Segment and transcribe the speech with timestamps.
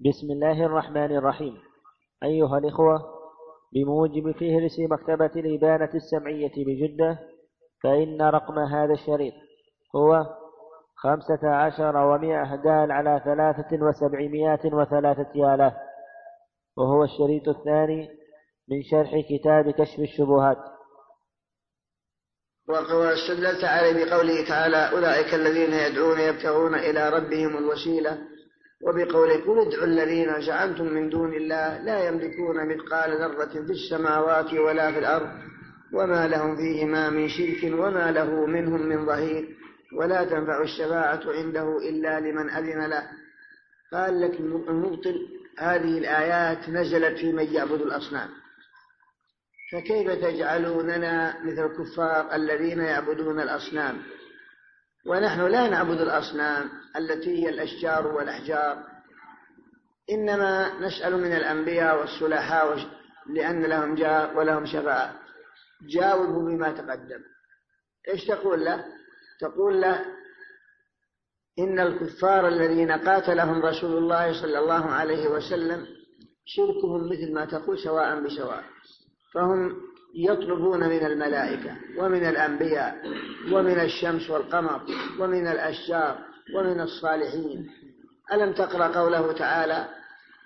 [0.00, 1.56] بسم الله الرحمن الرحيم.
[2.22, 2.98] أيها الإخوة
[3.74, 7.18] بموجب فهرس مكتبة الإبانة السمعية بجدة
[7.82, 9.32] فإن رقم هذا الشريط
[9.96, 10.26] هو
[10.96, 15.72] خمسة عشر ومائة دال على ثلاثة وسبعمائة وثلاثة آلاف
[16.76, 18.08] وهو الشريط الثاني
[18.68, 20.58] من شرح كتاب كشف الشبهات.
[22.68, 28.35] واستدللت عليه بقوله تعالى أولئك الذين يدعون يبتغون إلى ربهم الوسيلة
[28.82, 34.92] وبقوله قل ادعوا الذين زعمتم من دون الله لا يملكون مثقال ذرة في السماوات ولا
[34.92, 35.30] في الأرض
[35.92, 39.56] وما لهم فيهما من شرك وما له منهم من ظهير
[39.98, 43.02] ولا تنفع الشفاعة عنده إلا لمن أذن له.
[43.92, 48.28] قال لك المبطل هذه الآيات نزلت في من يعبد الأصنام.
[49.72, 54.02] فكيف تجعلوننا مثل الكفار الذين يعبدون الأصنام؟
[55.06, 58.82] ونحن لا نعبد الأصنام التي هي الأشجار والأحجار
[60.10, 62.78] إنما نسأل من الأنبياء والصلحاء
[63.26, 65.14] لأن لهم جاء ولهم شفاعة.
[65.88, 67.20] جاوبوا بما تقدم.
[68.08, 68.84] إيش تقول له؟
[69.40, 70.04] تقول له
[71.58, 75.86] إن الكفار الذين قاتلهم رسول الله صلى الله عليه وسلم
[76.44, 78.64] شركهم مثل ما تقول سواء بسواء.
[79.34, 79.76] فهم
[80.16, 82.96] يطلبون من الملائكة ومن الأنبياء
[83.52, 84.80] ومن الشمس والقمر
[85.20, 86.18] ومن الأشجار
[86.54, 87.70] ومن الصالحين.
[88.32, 89.88] ألم تقرأ قوله تعالى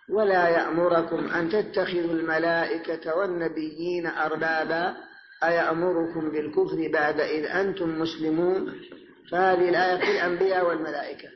[0.08, 4.96] ولا يأمركم أن تتخذوا الملائكة والنبيين أربابا
[5.44, 8.72] أيأمركم بالكفر بعد إذ أنتم مسلمون؟
[9.30, 11.28] فهذه الآية في الأنبياء والملائكة.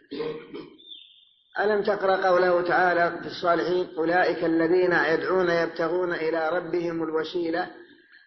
[1.60, 7.70] ألم تقرأ قوله تعالى في الصالحين أولئك الذين يدعون يبتغون إلى ربهم الوسيلة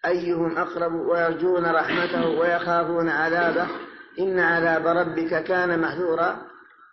[0.06, 3.66] أيهم أقرب ويرجون رحمته ويخافون عذابه؟
[4.18, 6.42] إن عذاب ربك كان محذورا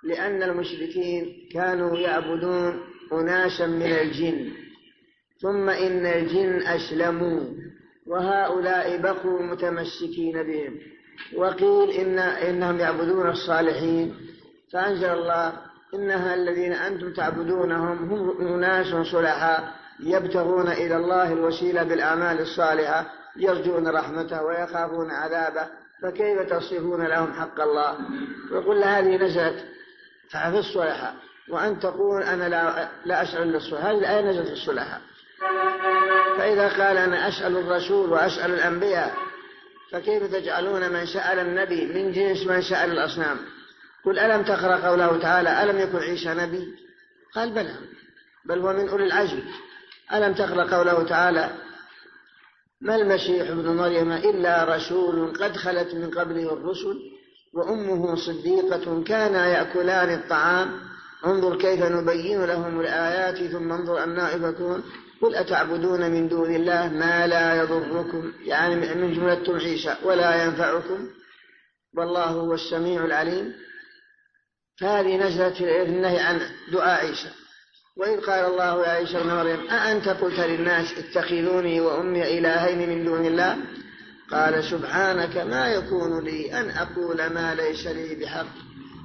[0.03, 2.81] لأن المشركين كانوا يعبدون
[3.14, 4.52] أناسا من الجن.
[5.42, 7.39] ثم إن الجن أسلموا
[8.08, 10.79] وهؤلاء بقوا متمسكين بهم.
[11.35, 14.16] وقيل إن إنهم يعبدون الصالحين.
[14.74, 15.53] فأنزل الله
[15.94, 24.44] إنها الذين أنتم تعبدونهم هم أناس صلحاء يبتغون إلى الله الوسيلة بالأعمال الصالحة يرجون رحمته
[24.44, 25.67] ويخافون عذابه
[26.01, 27.97] فكيف تصفون لهم حق الله؟
[28.51, 29.66] وقل هذه نزلت
[30.29, 31.16] في الصلحاء
[31.50, 35.01] وأن تقول أنا لا, لا أسأل للصلحاء هذه الآية نزلت في الصلحاء
[36.38, 39.16] فإذا قال أنا أسأل الرسول وأسأل الأنبياء
[39.91, 43.38] فكيف تجعلون من سأل النبي؟ من جنس من سأل الأصنام؟
[44.05, 46.75] قل ألم تقرأ قوله تعالى ألم يكن عيسى نبي؟
[47.35, 47.75] قال بلى
[48.45, 49.44] بل هو من أولي العزم.
[50.13, 51.49] ألم تقرأ قوله تعالى
[52.81, 56.97] ما المسيح ابن مريم إلا رسول قد خلت من قبله الرسل
[57.53, 60.79] وأمه صديقة كانا يأكلان الطعام
[61.25, 64.83] انظر كيف نبين لهم الآيات ثم انظر أنا يفكون
[65.21, 71.09] قل أتعبدون من دون الله ما لا يضركم؟ يعني من جملة عيسى ولا ينفعكم؟
[71.97, 73.53] والله هو السميع العليم.
[74.79, 76.41] فهذه نزلت في النهي عن
[76.72, 77.29] دعاء عيسى.
[77.97, 83.25] وإذ قال الله يا عيسى ابن مريم أأنت قلت للناس اتخذوني وأمي إلهين من دون
[83.25, 83.57] الله؟
[84.31, 88.45] قال سبحانك ما يكون لي أن أقول ما ليس لي بحق.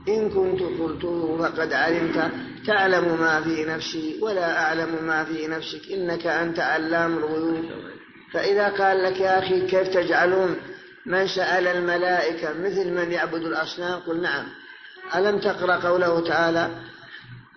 [0.08, 2.30] إن كنت قلته فقد علمت.
[2.66, 5.92] تعلم ما في نفسي ولا أعلم ما في نفسك.
[5.92, 7.64] إنك أنت علام الغيوب.
[8.32, 10.56] فإذا قال لك يا أخي كيف تجعلون؟
[11.06, 14.46] من سأل الملائكة مثل من يعبد الأصنام؟ قل نعم.
[15.14, 16.70] ألم تقرأ قوله تعالى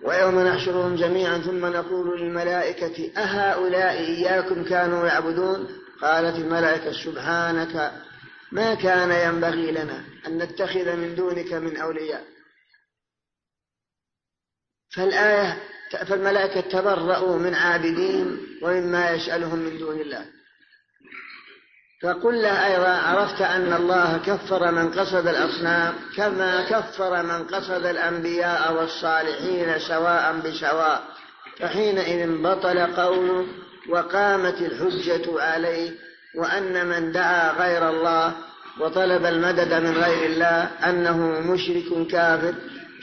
[0.04, 5.68] ويوم نحشرهم جميعا ثم نقول للملائكة أهؤلاء إياكم كانوا يعبدون؟
[6.02, 7.92] قالت الملائكة سبحانك
[8.52, 12.24] ما كان ينبغي لنا أن نتخذ من دونك من أولياء.
[14.90, 15.62] فالآية
[16.06, 20.26] فالملائكة تبرأوا من عابدين ومما يسألهم من دون الله.
[22.04, 28.74] فقل له أيضا عرفت أن الله كفر من قصد الأصنام كما كفر من قصد الأنبياء
[28.74, 31.02] والصالحين سواء بسواء
[31.60, 33.46] فحينئذ بطل قوله
[33.88, 35.90] وقامت الحجة عليه
[36.34, 38.32] وأن من دعا غير الله
[38.80, 42.54] وطلب المدد من غير الله أنه مشرك كافر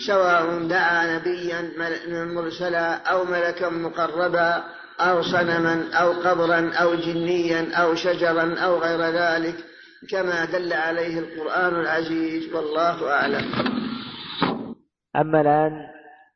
[0.07, 1.71] سواء دعا نبيا
[2.07, 4.63] مرسلا أو ملكا مقربا.
[5.09, 9.55] أو صنما أو قبرا أو جنيا أو شجرا أو غير ذلك
[10.11, 13.45] كما دل عليه القرآن العزيز والله أعلم.
[15.15, 15.71] أما الآن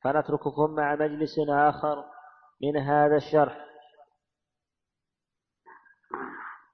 [0.04, 2.04] فنترككم مع مجلس آخر
[2.64, 3.66] من هذا الشرح.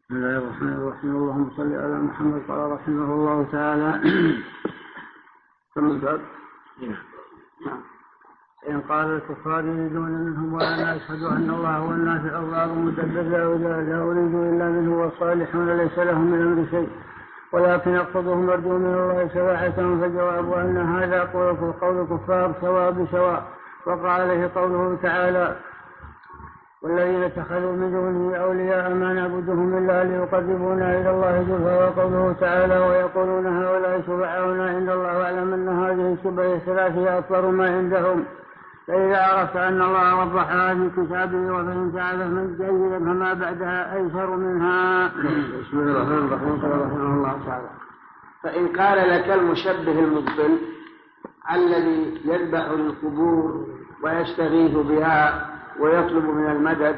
[0.05, 1.15] بسم الله الرحمن الرحيم.
[1.15, 4.01] اللهم صل على محمد قال رحمه الله تعالى.
[5.75, 6.21] كم الباب؟
[6.81, 7.90] نعم.
[8.69, 14.35] إن قال الكفار يريدون منهم وأنا أشهد أن الله هو النافع الضار مدبر لا أريد
[14.35, 16.89] إلا منه والصالحون ليس لهم من أمر شيء.
[17.53, 23.43] ولكن أقصدهم أرجو من الله شفاعتهم فجواب أن هذا قول قول الكفار سواء بسواء.
[23.85, 25.55] وقع عليه قوله تعالى
[26.81, 33.45] والذين اتخذوا من دونه أولياء ما نعبدهم إلا ليقربونا إلى الله زلفى وقوله تعالى ويقولون
[33.47, 35.17] هؤلاء شفعاؤنا عند الله.
[35.17, 38.23] واعلم أن هذه الشبه الثلاثة أكبر ما عندهم.
[38.87, 45.07] فإذا عرفت أن الله وضحها في كتابه وفهمت من جيدا فما بعدها أيسر منها.
[45.07, 47.69] بسم الله الرحمن الرحيم قال رحمه الله تعالى.
[48.43, 50.57] فإن قال لك المشبه المبطل
[51.51, 53.67] الذي يذبح للقبور
[54.03, 55.49] ويستغيث بها
[55.79, 56.95] ويطلب من المدد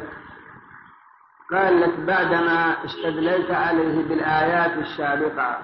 [1.52, 5.58] قال لك بعدما استدللت عليه بالآيات السابقة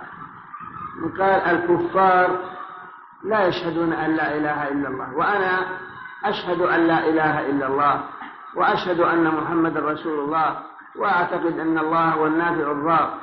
[1.19, 2.39] قال الكفار
[3.23, 5.59] لا يشهدون أن لا إله إلا الله وأنا
[6.25, 8.03] أشهد أن لا إله إلا الله
[8.55, 10.63] وأشهد أن محمد رسول الله
[10.95, 13.21] وأعتقد أن الله هو النافع الضار.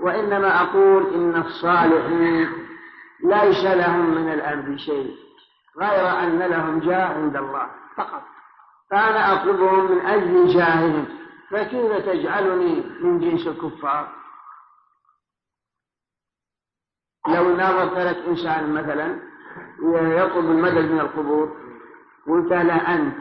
[0.00, 2.48] وإنما أقول إن الصالحين
[3.24, 5.16] ليس لهم من الأرض شيء
[5.78, 7.66] غير أن لهم جاه عند الله
[7.96, 8.22] فقط.
[8.90, 11.06] فأنا أطلبهم من أجل جاههم
[11.50, 14.08] فكيف تجعلني من جنس الكفار؟
[17.28, 19.18] لو ناظرت لك إنسان مثلا
[19.92, 21.61] يطلب المدد من القبور
[22.28, 23.14] قلت له أنت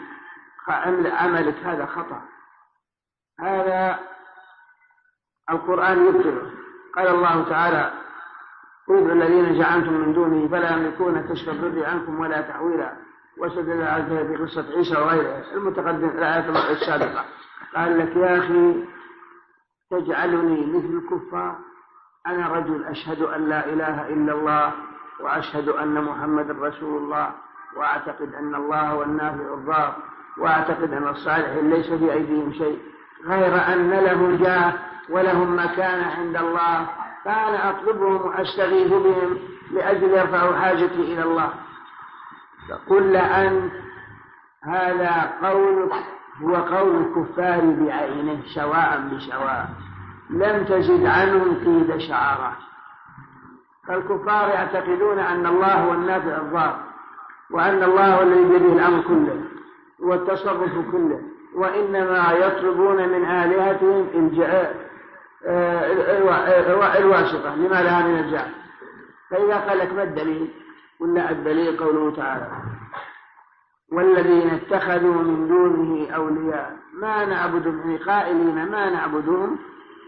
[1.07, 2.21] عملك هذا خطأ.
[3.39, 4.00] هذا
[5.50, 6.51] القرآن يبطله
[6.95, 7.94] قال الله تعالى
[8.88, 12.94] قل الذين زعمتم من دونه فلا يملكون كشف الضر عنكم ولا تحويلا.
[13.38, 17.25] واستدل على في قصة عيسى وغيره المتقدم في الآيات السابقة.
[17.75, 18.86] قال لك يا أخي
[19.92, 21.59] تجعلني مثل الكفار.
[22.27, 24.74] أنا رجل أشهد أن لا إله إلا الله
[25.19, 27.33] وأشهد أن محمد رسول الله.
[27.77, 29.95] وأعتقد أن الله هو النافع الضار
[30.38, 32.79] وأعتقد أن الصالحين ليس في أيديهم شيء.
[33.25, 34.73] غير أن لهم جاه
[35.09, 36.88] ولهم مكانة عند الله
[37.25, 39.39] فأنا أطلبهم وأستغيث بهم
[39.71, 41.50] لأجل يرفعوا حاجتي إلى الله.
[42.69, 43.71] فقل أنت
[44.63, 45.94] هذا قولك
[46.41, 49.69] هو قول الكفار بعينه سواء بسواء.
[50.29, 52.57] لم تزد عنهم قيد شعارة
[53.88, 56.90] فالكفار يعتقدون أن الله هو النافع الضار.
[57.51, 59.42] وأن الله هو الذي بيده الأمر كله
[60.00, 61.21] والتصرف كله
[61.56, 64.75] وإنما يطلبون من آلهتهم الجاء
[67.00, 68.48] الواسطة لما لها من الجاه
[69.30, 70.50] فإذا قال لك ما الدليل؟
[71.00, 72.48] قلنا الدليل قوله تعالى
[73.92, 79.57] والذين اتخذوا من دونه أولياء ما نعبد قائلين ما نعبدهم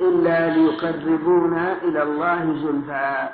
[0.02, 3.30] إلا ليقربونا إلى الله زلفى.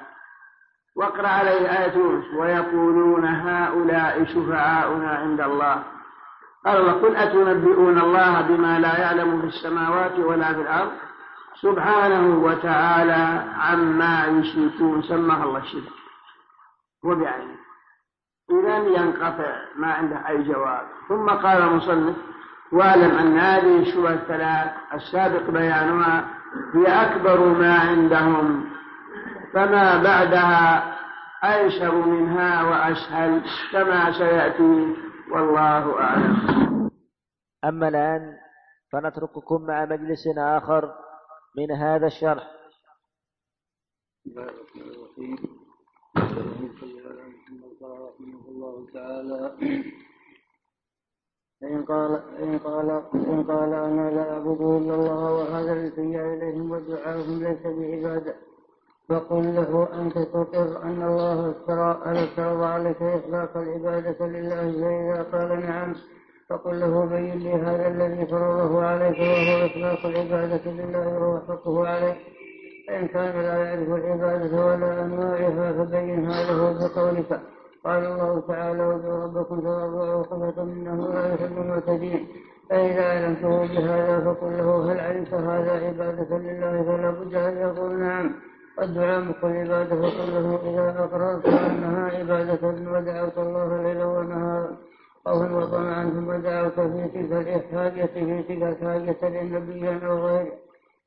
[0.95, 5.83] واقرأ عليه آية يونس ويقولون هؤلاء شفعاؤنا عند الله.
[6.65, 10.91] قال الله قل أتنبئون الله بما لا يعلم في السماوات ولا في الأرض؟
[11.61, 15.01] سبحانه وتعالى عما يشركون.
[15.01, 15.93] سماها الله الشرك
[17.03, 17.59] وبعينه
[18.51, 20.87] إذا ينقطع ما عنده أي جواب.
[21.09, 22.15] ثم قال المصنف
[22.71, 26.25] واعلم أن هذه الشبهة الثلاث السابق بيانها
[26.73, 28.69] هي أكبر ما عندهم
[29.53, 30.99] فما بعدها
[31.43, 33.41] أيسر منها وأسهل
[33.71, 34.95] كما سيأتي
[35.31, 36.89] والله أعلم.
[37.63, 38.37] أما الآن
[38.91, 40.95] فنترككم مع مجلس آخر
[41.57, 42.47] من هذا الشرح.
[48.49, 49.53] الله تعالى
[51.63, 57.43] إن قال إن قال إن قال أنا لا أعبد إلا الله وهذا الالتجاء إليهم ودعاهم
[57.43, 58.35] ليس بعبادة.
[59.09, 65.95] فقل له أنت تقر أن الله افترض عليك إخلاص العبادة لله فإذا قال نعم.
[66.49, 72.17] فقل له بين لي هذا الذي فرضه عليك وهو إخلاص العبادة لله وهو حقه عليك
[72.87, 77.39] فإن كان لا يعرف العبادة ولا أنواعها فبينها له بقولك.
[77.85, 82.27] قال الله تعالى ودعوا ربكم تضرعا وخفة إنه لا يحب المعتدين.
[82.69, 88.31] فإذا علمته بهذا فقل له هل علمت هذا عبادة لله فلا بد أن يقول نعم.
[88.79, 94.77] والدعاء مخ العبادة فقل له إذا أقررت أنها عبادة ودعوت الله ليلا ونهارا
[95.25, 100.51] خوفا وطمعا ثم دعوت في تلك الحاجة في تلك الحاجة للنبي أو غيره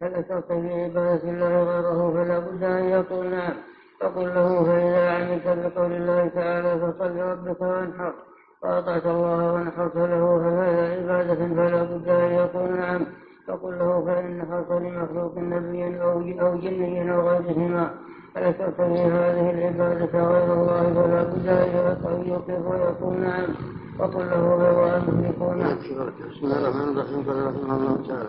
[0.00, 3.54] فذكرت في عبادة الله غيره فلا بد أن يقول نعم
[4.00, 8.12] فقل له فإذا عملت بقول الله تعالى فصل ربك وانحر
[8.62, 13.06] وأطعت الله ونحرت له فهذا عبادة فلا بد أن يقول نعم
[13.46, 17.94] فقل له فإن حرص لمخلوق نبي أو أو جني أو غيرهما
[18.34, 23.46] فذكرت في هذه العبادة غير الله فلا بد أن يقر ويقول نعم؟
[23.98, 25.58] وقل له بوان يكون
[26.30, 27.22] بسم الله الرحمن الرحيم.
[27.22, 28.28] قال رحمه الله تعالى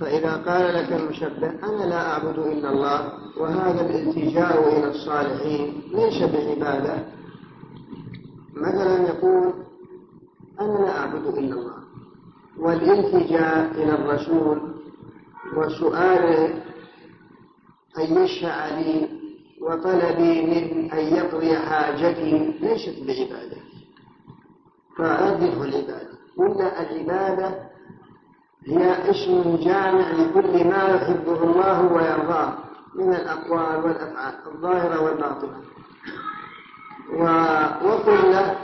[0.00, 6.94] فإذا قال لك المشبه أنا لا أعبد إلا الله وهذا الالتجاء إلى الصالحين ليس بعبادة
[8.56, 9.52] مثلا يقول
[10.60, 11.87] أنا لا أعبد إلا الله.
[12.58, 14.74] والالتجاء إلى الرسول
[15.56, 16.62] وسؤاله
[17.98, 19.08] أن يشفع لي
[19.60, 23.56] وطلبي من أن يقضي حاجتي ليست بعبادة
[24.98, 26.18] فأردف العبادة.
[26.36, 27.68] ولا العبادة
[28.66, 32.54] هي اسم جامع لكل ما يحبه الله ويرضاه
[32.94, 35.60] من الأقوال والأفعال الظاهرة والباطنة.
[37.84, 38.56] وقل له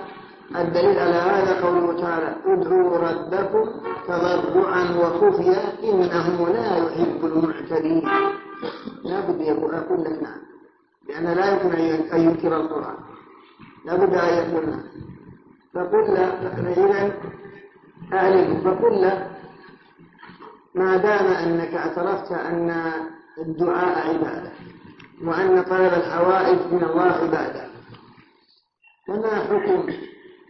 [0.57, 3.71] الدليل على هذا قوله تعالى ادعوا ربكم
[4.09, 8.09] تضرعا وخفيا إنه لا يحب المعتدين.
[9.05, 9.41] لا بد
[9.75, 10.41] أقول لك نعم
[11.09, 11.73] لأن لا يمكن
[12.13, 12.97] أن ينكر القرآن.
[13.85, 14.85] لا بد أن يقول نعم.
[15.75, 16.29] فقل له
[16.77, 17.13] إذا
[18.13, 19.31] أعلم فقل له
[20.75, 22.93] ما دام أنك اعترفت أن
[23.39, 24.53] الدعاء عبادة
[25.25, 27.67] وأن طلب الحوائج من الله عبادة
[29.09, 29.87] فما حكم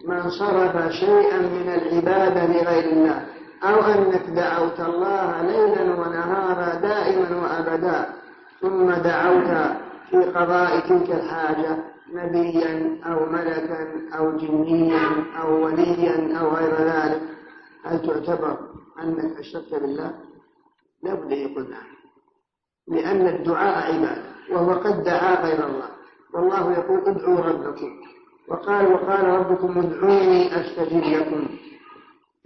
[0.04, 3.26] من صرف شيئا من العبادة لغير الله
[3.62, 8.06] أو أنك دعوت الله ليلا ونهارا دائما وأبدا
[8.60, 9.76] ثم دعوت
[10.10, 11.76] في قضاء تلك الحاجة
[12.12, 15.08] نبيا أو ملكا أو جنيا
[15.40, 17.22] أو وليا أو غير ذلك.
[17.84, 18.58] هل تعتبر
[19.02, 20.14] أنك أشركت بالله؟
[21.02, 21.94] لا بد يقول نعم.
[22.88, 25.88] لأن الدعاء عبادة وهو قد دعا غير الله.
[26.34, 27.90] والله يقول ادعوا ربكم
[28.48, 31.48] وقال وقال ربكم ادعوني أستجب لكم.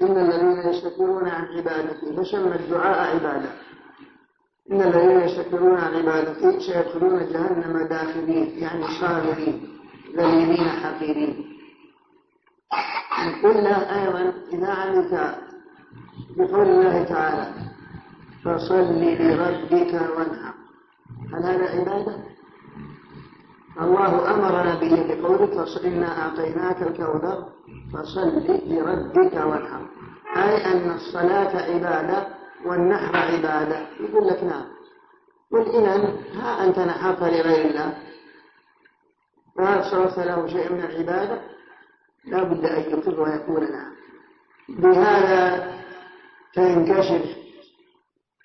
[0.03, 3.51] إن الذين يستكبرون عن عبادتي فسمى الدعاء عبادة.
[4.73, 9.79] إن الذين يستكبرون عن عبادتي سيدخلون جهنم داخلين يعني صاغرين
[10.17, 11.59] ذليلين حقيرين.
[13.43, 15.39] قلنا أيضا إذا عملت
[16.37, 17.55] بقول الله تعالى
[18.45, 20.55] فصل لربك وانحر.
[21.35, 22.38] هل هذا عبادة؟
[23.81, 27.49] الله أمرنا به بقوله إنا أعطيناك الكوثر
[27.93, 28.29] فصل
[28.67, 29.87] لربك وانحر
[30.37, 32.27] أي أن الصلاة عبادة
[32.67, 33.87] والنحر عبادة.
[34.01, 34.65] يقول لك نعم.
[35.53, 37.99] قل إذا ها أنت نحرت لغير الله.
[39.57, 41.41] فهل صرفت له شيء من العبادة.
[42.25, 43.93] لا بد أن يقر ويقول نعم.
[44.69, 45.73] بهذا
[46.55, 47.37] تنكشف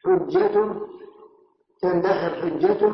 [0.05, 0.87] حجته
[1.81, 2.93] تندحر حجته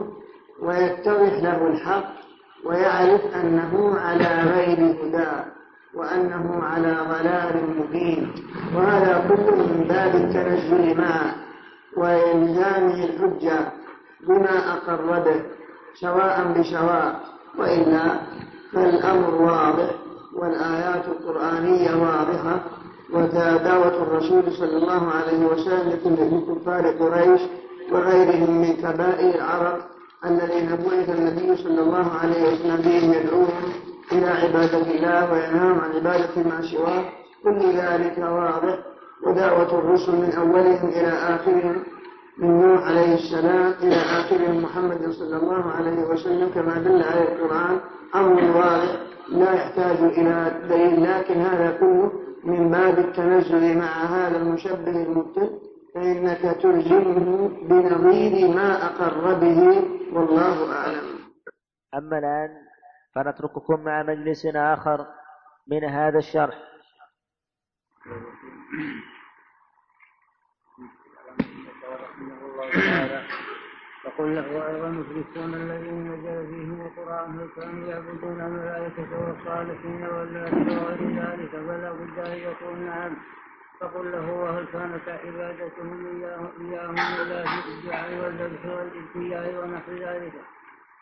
[0.61, 2.28] ويتضح له الحق.
[2.65, 5.31] ويعرف أنه على غير هدى
[5.95, 8.31] وأنه على ضلال مبين.
[8.75, 11.35] وهذا كله من باب التنزل معه
[11.97, 13.71] وإلزامه الحجة
[14.27, 15.41] بما أقر به
[15.99, 17.19] سواء بسواء.
[17.57, 18.19] وإلا
[18.73, 19.89] فالأمر واضح
[20.35, 22.59] والآيات القرآنية واضحة.
[23.13, 27.41] ودعوة الرسول صلى الله عليه وسلم لكل كفار قريش
[27.91, 29.77] وغيرهم من كبائر العرب.
[30.25, 33.73] الذين بعث النبي صلى الله عليه وسلم يدعوهم
[34.11, 37.03] إلى عبادة الله وينهاهم عن عبادة ما سواه.
[37.43, 38.79] كل ذلك واضح
[39.23, 41.83] ودعوة الرسل من أولهم إلى آخرهم
[42.37, 47.79] من نوح عليه السلام إلى آخرهم محمد صلى الله عليه وسلم كما دل عليه القرآن.
[48.15, 48.95] أمر واضح
[49.29, 52.11] لا يحتاج إلى دليل لكن هذا كله
[52.43, 55.49] من باب التنزل مع هذا المشبه المبتل
[55.95, 59.59] فإنك تلزمه بنظير ما أقر به
[60.13, 61.19] والله أعلم.
[61.95, 62.49] أما الآن
[63.15, 65.07] فنترككم مع مجلس آخر
[65.67, 66.55] من هذا الشرح.
[74.03, 81.49] فقل له أيضا المشركون الذين نزل فيهم القرآن كانوا يعبدون الملائكة والصالحين واللات وغير ذلك؟
[81.51, 83.17] فلا بد أن يقول نعم.
[83.79, 90.33] فقل له وهل كانت عبادتهم إياهم إلا في الدعاء والذبح والابتلاء ونحو ذلك؟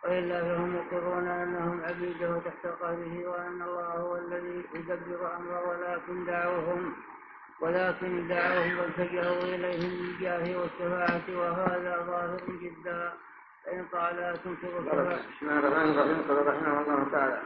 [0.04, 6.94] وإلا فهم مقرون أنهم عبيده تحت قهره وأن الله هو الذي يدبر أمره ولكن دعوهم
[7.62, 13.14] ولكن دعوهم والتجأوا إليهم بالجاه والشفاعة وهذا ظاهر جدا.
[13.66, 17.42] فإن قال تنكر الشفاعة بسم الله الرحمن الرحيم قال رحمه الله تعالى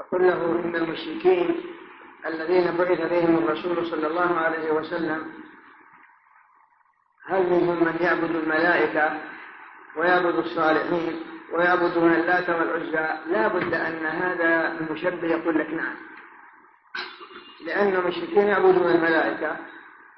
[0.00, 1.54] أقول له إن المشركين
[2.26, 5.32] الذين بعث بهم الرسول صلى الله عليه وسلم
[7.26, 9.20] هل منهم من يعبد الملائكة
[9.96, 11.20] ويعبد الصالحين
[11.52, 15.94] ويعبدون اللات والعزى؟ لا بد أن هذا المشبه يقول لك نعم.
[17.64, 19.56] لأن المشركين يعبدون الملائكة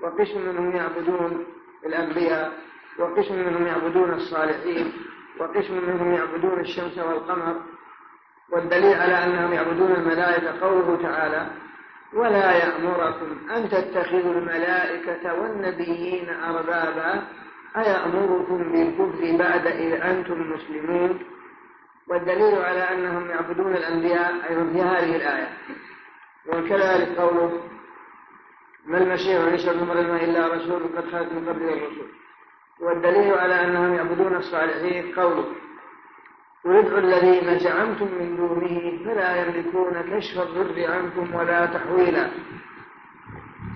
[0.00, 1.46] وقسم منهم يعبدون
[1.86, 2.52] الأنبياء
[2.98, 4.92] وقسم منهم يعبدون الصالحين
[5.40, 7.62] وقسم منهم يعبدون الشمس والقمر.
[8.52, 11.63] والدليل على أنهم يعبدون الملائكة قوله تعالى
[12.14, 17.24] ولا يأمركم أن تتخذوا الملائكة والنبيين أربابا
[17.76, 21.18] أيأمركم بالكفر بعد إذ أنتم مسلمون؟
[22.08, 25.48] والدليل على أنهم يعبدون الأنبياء أيضا في هذه الآية.
[26.46, 27.60] وكذلك قوله
[28.86, 32.06] ما المسيح عيسى بن مريم إلا رسول قد خلت من قبل الرسل
[32.80, 35.44] والدليل على أنهم يعبدون الصالحين قوله
[36.64, 42.28] ويدعو الذين زعمتم من دونه فلا يملكون كشف الضر عنكم ولا تحويلا.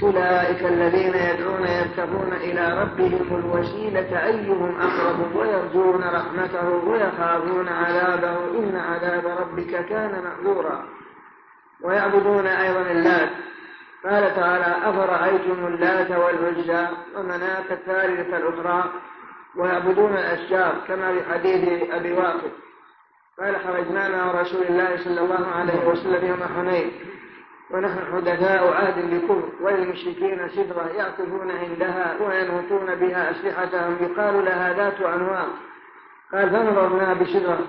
[0.03, 8.59] أولئك الذين يدعون يبتغون إلى ربهم الوسيلة أيهم أقرب ويرجون رحمته ويخافون عذابه.
[8.59, 10.85] إن عذاب ربك كان محظورا
[11.83, 13.31] ويعبدون أيضا اللات
[14.05, 18.93] قال تعالى أفرأيتم اللات والعزى ومناة الثالثة الأخرى؟
[19.57, 22.68] ويعبدون الأشجار كما في حديث أبي واقف
[23.41, 26.93] قال خرجنا مع رسول الله صلى الله عليه وسلم يوم حنين.
[27.71, 33.97] ونحن حدثاء عهد بكفر وللمشركين سدرة يعكفون عندها وينهتون بها أسلحتهم.
[34.01, 35.47] يقال لها ذات أنواع.
[36.33, 37.67] قال فنظرنا بسدرة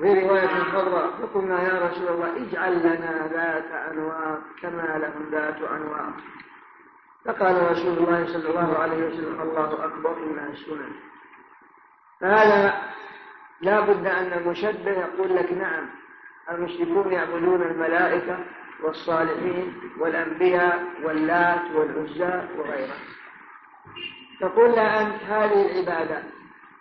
[0.00, 6.10] في رواية خضراء فقلنا يا رسول الله اجعل لنا ذات أنواع كما لهم ذات أنواع.
[7.24, 10.92] فقال رسول الله صلى الله عليه وسلم الله أكبر إنها السنن.
[12.20, 12.74] فهذا
[13.62, 15.86] لا بد أن المشبه يقول لك نعم
[16.50, 18.38] المشركون يعبدون الملائكة
[18.82, 22.96] والصالحين والأنبياء واللات والعزى وغيرها.
[24.40, 26.22] تقول له أنت هذه العبادات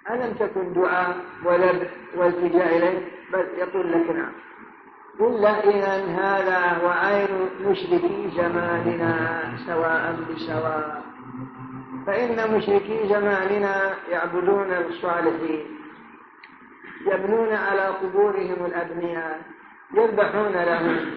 [0.09, 4.31] ألم تكن دعاء ولب والتجاء إليه؟ بل يقول لك نعم.
[5.19, 11.03] قل له إذا هذا وعين مشركي زماننا سواء بسواء.
[12.07, 15.80] فإن مشركي زماننا يعبدون الصالحين.
[17.05, 19.41] يبنون على قبورهم الأبنياء
[19.93, 21.11] يذبحون لهم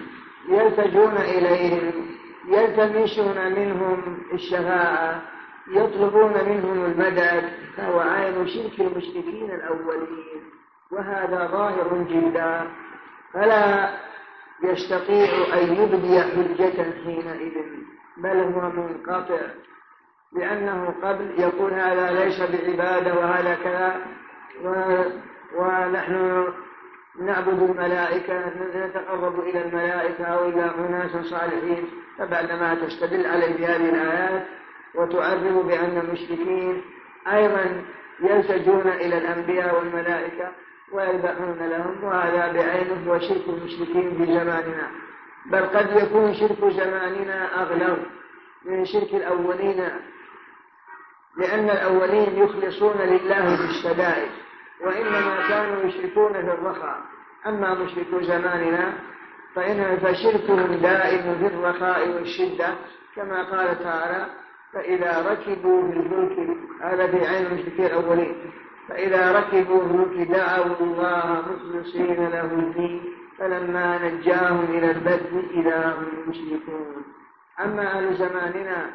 [0.49, 2.05] يلتجون إليهم
[2.47, 5.21] يلتمسون منهم الشفاعة
[5.67, 10.41] يطلبون منهم المدد فهو عين شرك المشركين الأولين.
[10.91, 12.67] وهذا ظاهر جدا.
[13.33, 13.89] فلا
[14.63, 17.53] يستطيع أن يبدي حجة حينئذ
[18.17, 19.39] بل هو منقطع.
[20.33, 24.01] لأنه قبل يقول هذا ليس بعبادة وهذا كذا
[25.55, 26.47] ونحن
[27.19, 31.87] نعبد الملائكة نتقرب إلى الملائكة أو إلى أناس صالحين.
[32.17, 34.45] فبعدما تستدل عليه بهذه الآيات
[34.95, 36.81] وتعرف بأن المشركين
[37.33, 37.85] أيضا
[38.19, 40.51] يلتجون إلى الأنبياء والملائكة
[40.91, 44.91] ويذبحون لهم وهذا بعينه هو شرك المشركين في زماننا.
[45.45, 47.97] بل قد يكون شرك زماننا أغلب
[48.65, 49.89] من شرك الأولين
[51.37, 54.31] لأن الأولين يخلصون لله في الشدائد
[54.81, 57.01] وإنما كانوا يشركون في الرخاء.
[57.47, 58.93] أما مشركو زماننا
[59.55, 62.67] فإن فشركهم دائم في الرخاء والشدة
[63.15, 64.25] كما قال تعالى
[64.73, 68.35] فإذا ركبوا في الفلك هذا في عين المشركين الأولين.
[68.89, 73.03] فإذا ركبوا الفلك دعوا الله مخلصين له الدين
[73.39, 77.03] فلما نجاهم إلى البر إذا هم يشركون.
[77.59, 78.89] أما أهل زماننا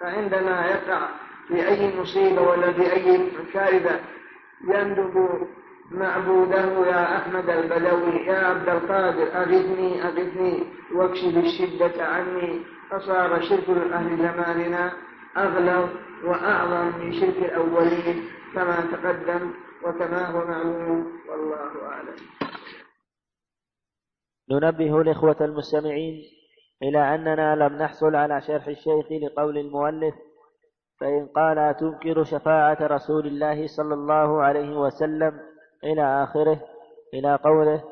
[0.00, 1.08] فعندما يقع
[1.48, 4.00] في أي مصيبة ولا في أي كارثة
[4.64, 5.28] يندب
[5.90, 12.60] معبوده يا أحمد البدوي يا عبد القادر أغثني أغثني واكشف الشدة عني.
[12.90, 14.92] فصار شرك أهل زماننا
[15.36, 15.88] أغلظ
[16.24, 19.52] وأعظم من شرك الأولين كما تقدم
[19.84, 22.16] وكما هو معلوم والله أعلم.
[24.50, 26.22] ننبه الإخوة المستمعين
[26.82, 30.14] إلى أننا لم نحصل على شرح الشيخ لقول المؤلف
[31.02, 35.40] فإن قال تنكر شفاعة رسول الله صلى الله عليه وسلم
[35.84, 36.60] إلى آخره
[37.14, 37.82] إلى قوله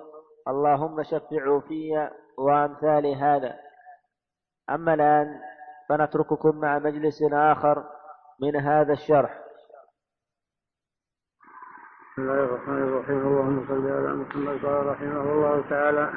[0.48, 3.54] اللهم شفعوا في وأمثال هذا.
[4.70, 5.40] أما الآن
[5.88, 7.84] فنترككم مع مجلس آخر
[8.40, 9.40] من هذا الشرح.
[12.12, 13.18] بسم الله الرحمن الرحيم.
[13.26, 16.10] اللهم صل على محمد قال رحمه الله تعالى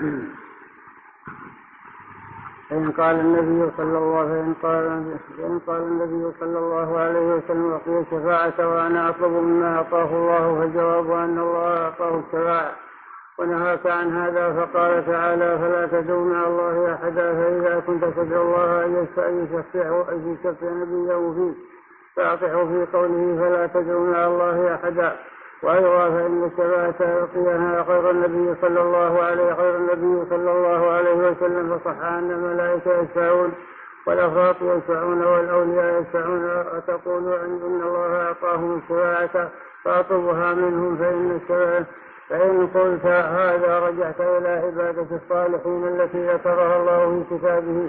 [2.73, 7.99] فإن قال النبي صلى الله فإن قال فإن قال النبي صلى الله عليه وسلم أعطي
[7.99, 12.71] الشفاعة وأنا أطلب مما أعطاه الله فالجواب أن الله أعطاه الشفاعة.
[13.39, 19.03] ونهاك عن هذا فقال تعالى فلا تدعوا مع الله أحدا فإذا كنت تدعو الله أن
[19.03, 19.27] يشفع
[20.11, 21.55] أن يشفع نبيه فيك
[22.15, 25.15] فأطعه في قوله فلا تدعوا مع الله أحدا.
[25.63, 31.77] وأيضا فإن الشفاعة يعطيها خير النبي صلى الله عليه خير النبي صلى الله عليه وسلم
[31.77, 33.53] فصح أن الملائكة يشفعون
[34.07, 39.49] والأفراط يشفعون والأولياء يشفعون وتقول أن الله أعطاهم الشفاعة
[39.83, 41.39] فأطلبها منهم فإن
[42.29, 47.87] فإن قلت هذا رجعت إلى عبادة الصالحين التي ذكرها الله في كتابه.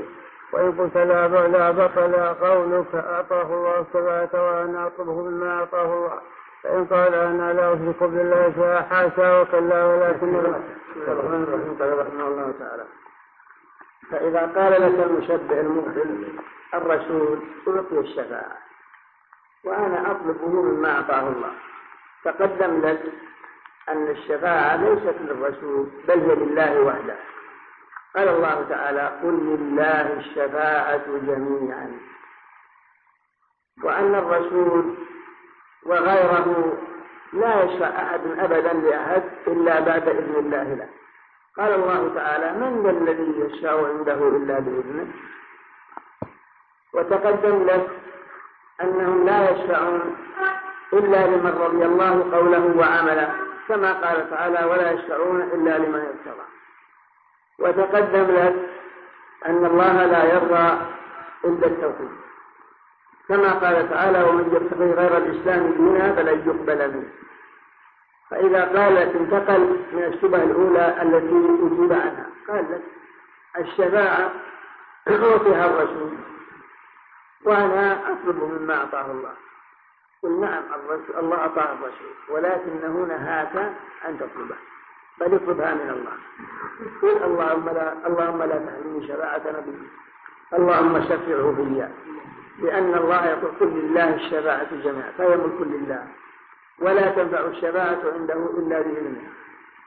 [0.53, 2.15] وإن قلت لا لا بطل
[2.47, 6.19] قولك أعطاه الله كما وأنا أطلبه مما أعطاه الله.
[6.65, 10.37] فإن قال أنا لا أشرك بالله حاشا وكلا ولكن
[11.81, 12.85] قال رحمه الله تعالى
[14.11, 16.39] فإذا قال لك المشبه المبطل
[16.75, 18.59] الرسول أعطي الشفاعة
[19.65, 21.53] وأنا أطلبه مما أعطاه الله.
[22.25, 23.03] تقدم لك
[23.89, 27.17] أن الشفاعة ليست للرسول بل هي لله وحده.
[28.17, 31.99] قال الله تعالى قل لله الشفاعة جميعا.
[33.85, 34.95] وأن الرسول
[35.87, 36.79] وغيره
[37.33, 40.89] لا يشفع أحد أبدا لأحد إلا بعد إذن الله له.
[41.59, 45.07] قال الله تعالى من ذا الذي يشفع عنده إلا بإذنه؟
[46.95, 47.89] وتقدم لك
[48.83, 50.17] أنهم لا يشفعون
[50.93, 53.35] إلا لمن رضي الله قوله وعمله
[53.69, 56.45] كما قال تعالى ولا يشفعون إلا لمن ارتضى.
[57.59, 58.55] وتقدم لك
[59.47, 60.79] أن الله لا يرضى
[61.45, 62.11] إلا التوحيد.
[63.29, 67.11] كما قال تعالى ومن يبتغي غير الإسلام دينا فلن يقبل منه.
[68.31, 69.61] فإذا قال لك انتقل
[69.93, 72.27] من الشبهة الأولى التي أجيب عنها.
[72.49, 72.83] قال لك
[73.59, 74.31] الشفاعة
[75.09, 76.11] أعطيها الرسول
[77.45, 79.33] وأنا أطلب مما أعطاه الله.
[80.23, 83.57] قل نعم الرسول الله أعطاه الرسول ولكنه نهاك
[84.09, 84.57] أن تطلبه
[85.21, 86.13] بل اطلبها من الله.
[87.03, 89.91] قل اللهم لا اللهم لا تحرمني شفاعة نبيك
[90.53, 91.63] اللهم شفعه في
[92.59, 96.07] لأن الله يقول كل لله الشفاعة جميعا فهي ملك لله.
[96.79, 99.29] ولا تنفع الشفاعة عنده إلا بإذنه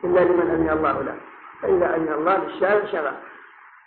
[0.03, 1.17] إلا لمن أذن الله له.
[1.61, 3.11] فإذا أذن الله بالشافع شفع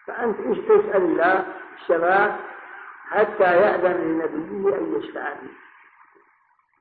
[0.06, 1.46] فأنت تسأل الله؟
[1.80, 2.38] الشفاعة
[3.10, 5.60] حتى يأذن لنبيه أن يشفع فيه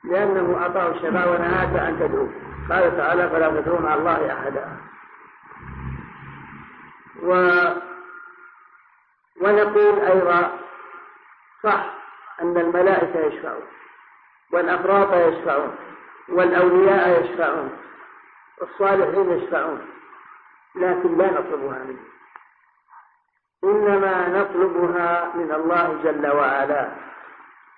[0.04, 2.28] لأنه أعطاه الشفاعة ونهاك أن تدعو
[2.70, 4.78] قال تعالى فلا تدعو مع الله أحدا.
[7.24, 7.34] و
[9.42, 10.60] ونقول أيضا
[11.64, 11.94] صح
[12.42, 13.64] أن الملائكة يشفعون
[14.52, 15.76] والأفراط يشفعون
[16.30, 17.78] والأولياء يشفعون
[18.62, 19.82] والصالحين يشفعون
[20.76, 22.00] لكن لا نطلبها منه
[23.64, 26.92] إنما نطلبها من الله جل وعلا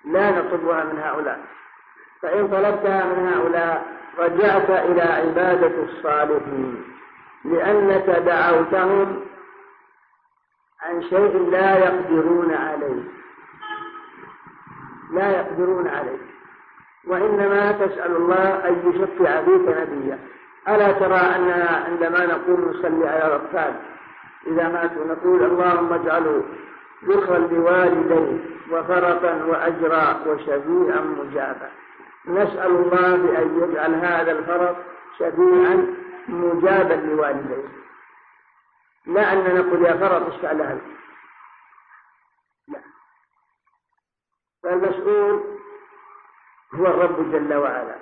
[0.04, 1.40] لا نطلبها من هؤلاء.
[2.22, 3.86] فإن طلبتها من هؤلاء
[4.18, 6.84] رجعت إلى عبادة الصالحين
[7.44, 9.26] لأنك دعوتهم
[10.82, 13.21] عن شيء لا يقدرون عليه.
[15.12, 16.18] لا يقدرون عليه.
[17.06, 20.18] وإنما تسأل الله أن يشفع فيك نبيا.
[20.68, 23.74] ألا ترى أننا عندما نقول نصلي على الأطفال
[24.46, 26.42] إذا ماتوا نقول اللهم اجعله
[27.04, 28.38] ذخرا لوالديه
[28.70, 31.70] وفرطا وأجرا وشفيعا مجابا.
[32.26, 34.76] نسأل الله بأن يجعل هذا الفرط
[35.18, 35.86] شفيعا
[36.28, 37.68] مجابا لوالديه.
[39.06, 40.78] لا أن نقول يا فرط اشفع لها
[44.62, 45.40] فالمسؤول
[46.74, 47.94] هو الرب جل وعلا.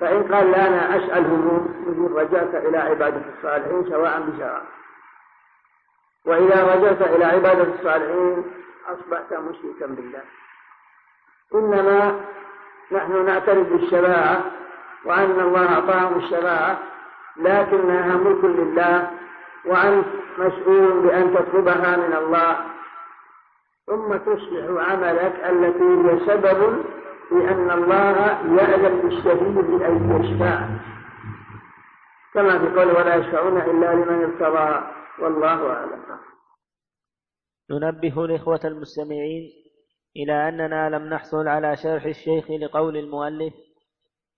[0.00, 4.64] فإن قال لا أنا أسأل هموم يقول رجعت إلى عبادة الصالحين سواء بسواء.
[6.26, 8.44] وإذا رجعت إلى عبادة الصالحين
[8.88, 10.22] أصبحت مشركا بالله.
[11.54, 12.20] إنما
[12.92, 14.40] نحن نعترف بالشفاعة
[15.04, 16.78] وأن الله أعطاهم الشفاعة
[17.36, 19.10] لكنها ملك لله
[19.64, 20.06] وأنت
[20.38, 22.71] مسؤول بأن تطلبها من الله.
[23.86, 26.84] ثم تصلح عملك التي هي سبب
[27.28, 28.16] في أن الله
[28.62, 30.68] يأذن للشهيد أن يشفع.
[32.34, 34.86] كما في قول ولا يشفعون إلا لمن ارتضى
[35.22, 36.02] والله أعلم.
[37.70, 39.42] ننبه الإخوة المستمعين
[40.16, 43.54] إلى أننا لم نحصل على شرح الشيخ لقول المؤلف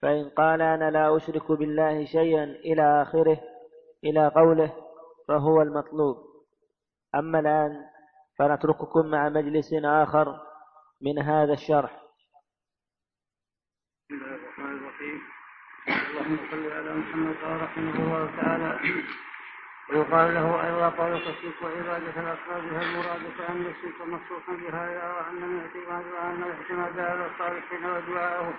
[0.02, 3.40] فإن قال أنا لا أشرك بالله شيئا إلى آخره
[4.04, 4.72] إلى قوله
[5.28, 6.16] فهو المطلوب.
[7.14, 7.93] أما الآن
[8.38, 10.40] فنترككم مع مجلس آخر
[11.02, 12.04] من هذا الشرح.
[14.10, 15.22] بسم الله الرحمن الرحيم.
[15.88, 18.78] اللهم صل على محمد رحمه الله تعالى
[19.90, 26.04] ويقال له أيضا قول الشرك وعبادة الأصنام بها المراد كأن الشرك مخصوصا بهذا وأن الاعتماد
[26.14, 28.54] وأن الاعتماد على الصالحين ودعائهم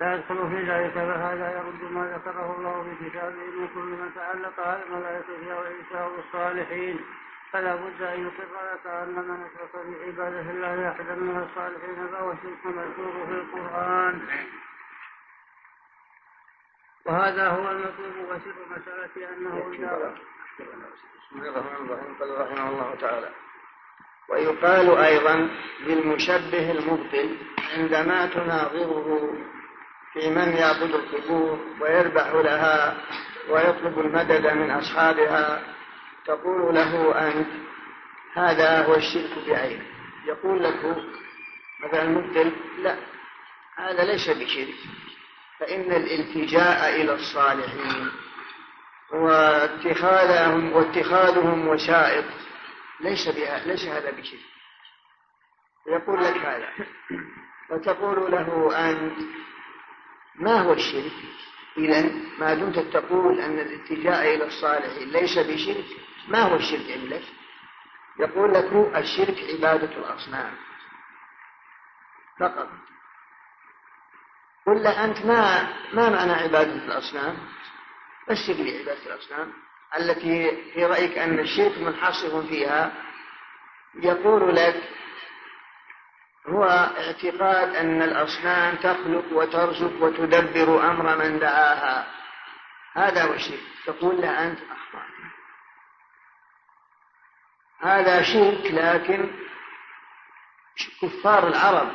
[0.00, 4.60] لا يدخل في ذلك فهذا يرد ما ذكره الله في كتابه من كل من تعلق
[4.60, 7.00] على الملائكة وعيسى والصالحين.
[7.54, 12.66] فلا بد أن يقر لك أن من أشرك بعبادة الله أحدا من الصالحين فهو شرك
[12.66, 14.22] مذكور في القرآن.
[17.06, 19.74] وهذا هو المطلوب وسر مسألة أنه بسم
[21.32, 22.14] الله الرحمن الرحيم.
[22.20, 23.30] قال رحمه الله تعالى
[24.28, 27.38] ويقال أيضا للمشبه المبطل
[27.76, 29.34] عندما تناظره
[30.12, 32.96] في من يعبد القبور ويذبح لها
[33.50, 35.73] ويطلب المدد من أصحابها
[36.26, 37.48] تقول له أنت
[38.34, 39.84] هذا هو الشرك بعينه
[40.26, 40.96] يقول لك
[41.84, 42.96] مثلا مبدل لا
[43.76, 44.74] هذا ليس بشرك.
[45.60, 48.10] فإن الالتجاء إلى الصالحين
[49.12, 52.24] واتخاذهم واتخاذهم وسائط
[53.00, 54.40] ليس بها ليس هذا بشرك.
[55.86, 56.68] يقول لك هذا.
[57.68, 59.18] فتقول له أنت
[60.34, 61.12] ما هو الشرك؟
[61.78, 65.84] إذا ما دمت تقول أن الاتجاء إلى الصالحين ليس بشرك.
[66.28, 67.22] ما هو الشرك عندك
[68.18, 70.54] يقول لك الشرك عبادة الأصنام.
[72.40, 72.68] فقط.
[74.66, 77.36] قل له أنت ما ما معنى عبادة الأصنام؟
[78.26, 79.52] فسر لي عبادة الأصنام؟
[79.98, 82.92] التي في رأيك أن الشرك منحصر فيها
[83.94, 84.82] يقول لك
[86.46, 86.64] هو
[86.98, 92.06] اعتقاد أن الأصنام تخلق وترزق وتدبر أمر من دعاها.
[92.94, 93.60] هذا هو الشرك.
[93.86, 95.13] تقول له أنت أخطأ.
[97.84, 99.30] هذا شرك لكن
[101.02, 101.88] كفار العرب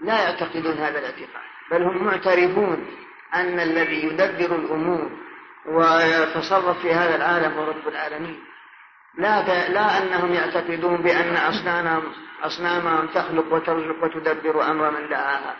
[0.00, 2.86] لا يعتقدون هذا الاعتقاد بل هم معترفون
[3.34, 5.10] أن الذي يدبر الأمور
[5.66, 8.44] ويتصرف في هذا العالم هو رب العالمين.
[9.18, 15.56] لا لا أنهم يعتقدون بأن أصنامهم أصنامهم تخلق وترزق وتدبر أمر من دعاها.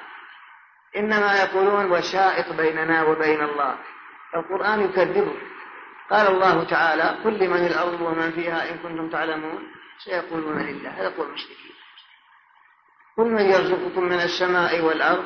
[0.96, 3.74] إنما يقولون وسائط بيننا وبين الله.
[4.36, 5.34] القرآن يكذبه.
[6.10, 9.72] قال الله تعالى قل لمن الأرض ومن فيها إن كنتم تعلمون
[10.04, 10.90] سيقولون لله.
[10.90, 11.72] هذا قول المشركين.
[13.16, 15.24] قل من يرزقكم من السماء والأرض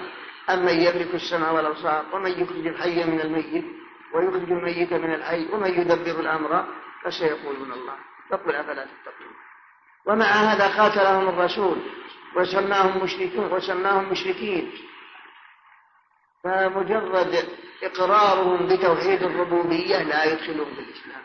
[0.51, 3.65] أم من يملك السمع والأبصار ومن يخرج الحي من الميت
[4.15, 6.67] ويخرج الميت من الحي ومن يدبر الأمر
[7.05, 7.97] فسيقولون الله.
[8.31, 9.35] فقل أفلا تتقون.
[10.07, 11.79] ومع هذا قاتلهم الرسول
[12.37, 14.73] وسماهم مشركون وسماهم مشركين.
[16.45, 17.49] فمجرد
[17.83, 21.23] إقرارهم بتوحيد الربوبية لا يدخلهم في الإسلام.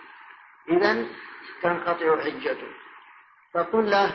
[0.69, 1.05] إذا
[1.61, 2.67] تنقطع حجته
[3.53, 4.11] فقل له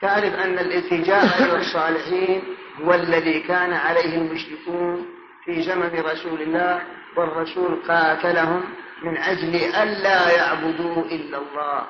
[0.00, 2.42] تعرف أن الالتجاء إلى الصالحين
[2.80, 5.06] هو الذي كان عليه المشركون
[5.44, 6.82] في زمن رسول الله
[7.16, 11.86] والرسول قاتلهم من أجل ألا يعبدوا إلا الله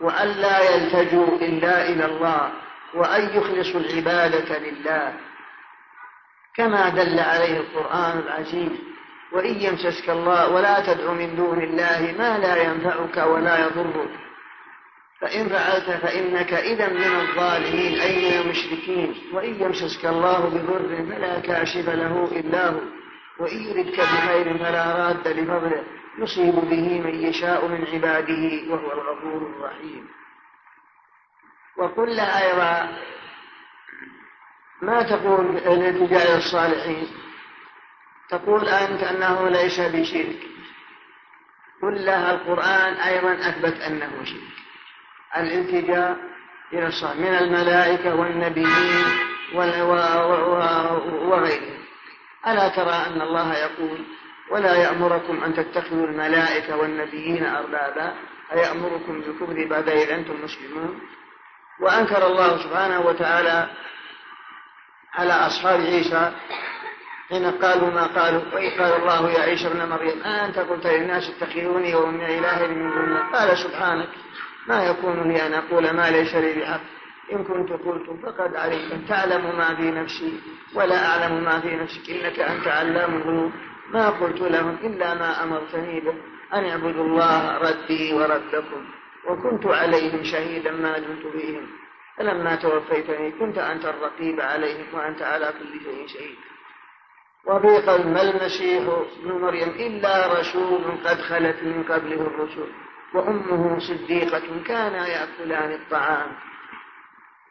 [0.00, 2.52] وألا يلتجوا إلا إلى الله
[2.94, 5.14] وأن يخلصوا العبادة لله.
[6.56, 8.72] كما دل عليه القرآن العزيز
[9.32, 14.10] وإن يمسسك الله ولا تدع من دون الله ما لا ينفعك ولا يضرك.
[15.20, 19.14] فإن فعلت فإنك إذا من الظالمين أي من المشركين.
[19.32, 22.80] وإن يمسسك الله بضر فلا كاشف له إلا هو.
[23.38, 25.84] وإن يردك بخير فلا راد لفضله.
[26.18, 30.08] يصيب به من يشاء من عباده وهو الغفور الرحيم.
[31.76, 32.88] وقل أيضا
[34.84, 37.08] ما تقول الالتجاء الصالحين؟
[38.30, 40.38] تقول أنت أنه ليس بشرك.
[41.82, 44.54] قل لها القرآن أيضا أثبت أنه شرك.
[45.36, 46.16] الالتجاء
[46.72, 49.04] إلى الصالح من الملائكة والنبيين
[51.28, 51.84] وغيرهم.
[52.46, 54.04] ألا ترى أن الله يقول
[54.50, 58.14] ولا يأمركم أن تتخذوا الملائكة والنبيين أربابا؟
[58.52, 61.00] أيأمركم بالكفر بعد إذ أنتم مسلمون؟
[61.80, 63.70] وأنكر الله سبحانه وتعالى
[65.14, 66.32] على أصحاب عيسى
[67.28, 71.94] حين قالوا ما قالوا وإذ قال الله يا عيسى ابن مريم أنت قلت للناس اتخذوني
[71.94, 74.08] وأمي إلهي من دون الله قال سبحانك
[74.68, 76.80] ما يكون لي أن أقول ما ليس لي بحق.
[77.32, 79.08] إن كنت قلت فقد علمت.
[79.08, 80.40] تعلم ما في نفسي
[80.74, 82.10] ولا أعلم ما في نفسك.
[82.10, 83.52] إنك أنت علام الغيوب.
[83.90, 86.14] ما قلت لهم إلا ما أمرتني به.
[86.54, 88.84] أن اعبدوا الله ربي وربكم.
[89.28, 91.66] وكنت عليهم شهيدا ما دمت فيهم
[92.16, 96.36] فلما توفيتني كنت أنت الرقيب عليهم وأنت على كل شيء شهيد.
[97.46, 102.68] ما المسيح ابن مريم إلا رسول قد خلت من قبله الرسل
[103.14, 106.32] وأمه صديقة كانا يأكلان الطعام.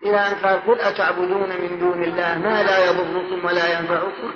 [0.04, 4.34] إلى أن قال قل أتعبدون من دون الله ما لا يضركم ولا ينفعكم؟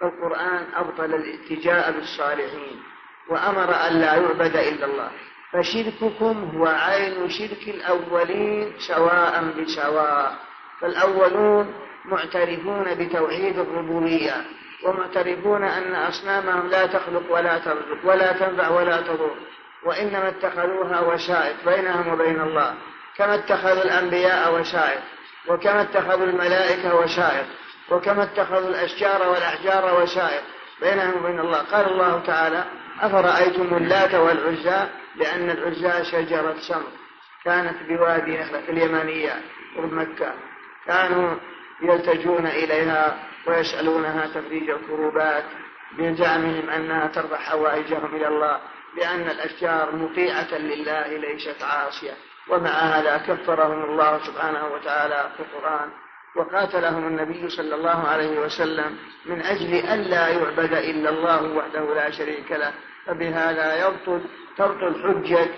[0.00, 2.82] فالقرآن أبطل الاتجاء بالصالحين
[3.28, 5.10] وأمر أن لا يعبد إلا الله.
[5.54, 10.34] فشرككم هو عين شرك الأولين سواء بسواء
[10.80, 14.44] فالأولون معترفون بتوحيد الربوبية
[14.84, 19.36] ومعترفون أن أصنامهم لا تخلق ولا ترزق ولا تنفع ولا تضر
[19.86, 22.74] وإنما اتخذوها وسائط بينهم وبين الله
[23.16, 25.02] كما اتخذوا الأنبياء وسائط
[25.48, 27.46] وكما اتخذوا الملائكة وسائط
[27.90, 30.42] وكما اتخذوا الأشجار والأحجار وسائط
[30.80, 31.58] بينهم وبين الله.
[31.58, 32.64] قال الله تعالى
[33.00, 36.92] أفرأيتم اللات والعزى لأن العزى شجرة سمر
[37.44, 39.42] كانت بوادي نخلة اليمانية
[39.76, 40.34] قرب مكة.
[40.86, 41.36] كانوا
[41.82, 45.44] يلتجون إليها ويسألونها تفريج الكروبات
[45.98, 48.60] بزعمهم أنها ترفع حوائجهم إلى الله
[48.96, 52.14] لأن الأشجار مطيعة لله ليست عاصية
[52.48, 55.90] ومع هذا كفرهم الله سبحانه وتعالى في القرآن.
[56.36, 62.52] وقاتلهم النبي صلى الله عليه وسلم من أجل ألا يعبد إلا الله وحده لا شريك
[62.52, 62.72] له.
[63.06, 64.20] فبهذا يبطل
[64.56, 65.48] تبطل حجة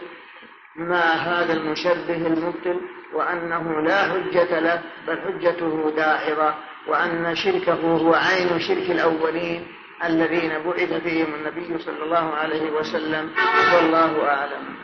[0.77, 2.81] مع هذا المشبه المبطل
[3.15, 6.55] وأنه لا حجة له بل حجته داحضة
[6.89, 9.67] وأن شركه هو عين شرك الأولين
[10.05, 13.31] الذين بعث فيهم النبي صلى الله عليه وسلم.
[13.75, 14.77] والله أعلم.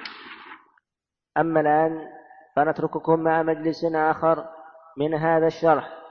[1.38, 2.08] أما الآن
[2.56, 4.44] فنترككم مع مجلس آخر
[4.98, 6.01] من هذا الشرح.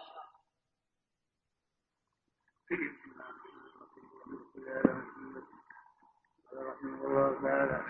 [7.21, 7.81] الله تعالى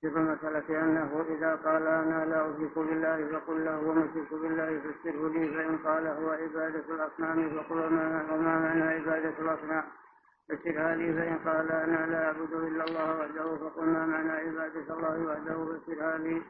[0.00, 5.28] في المسألة أنه إذا قال أنا لا أشرك بالله فقل له وما الشرك بالله فاستره
[5.28, 9.84] لي فإن قال هو عبادة الأصنام فقل وما معنى عبادة الأصنام.
[10.48, 15.26] فسرها لي فإن قال أنا لا أعبد إلا الله وحده فقل ما معنى عبادة الله
[15.26, 15.78] وحده.
[15.78, 16.42] فسرها لي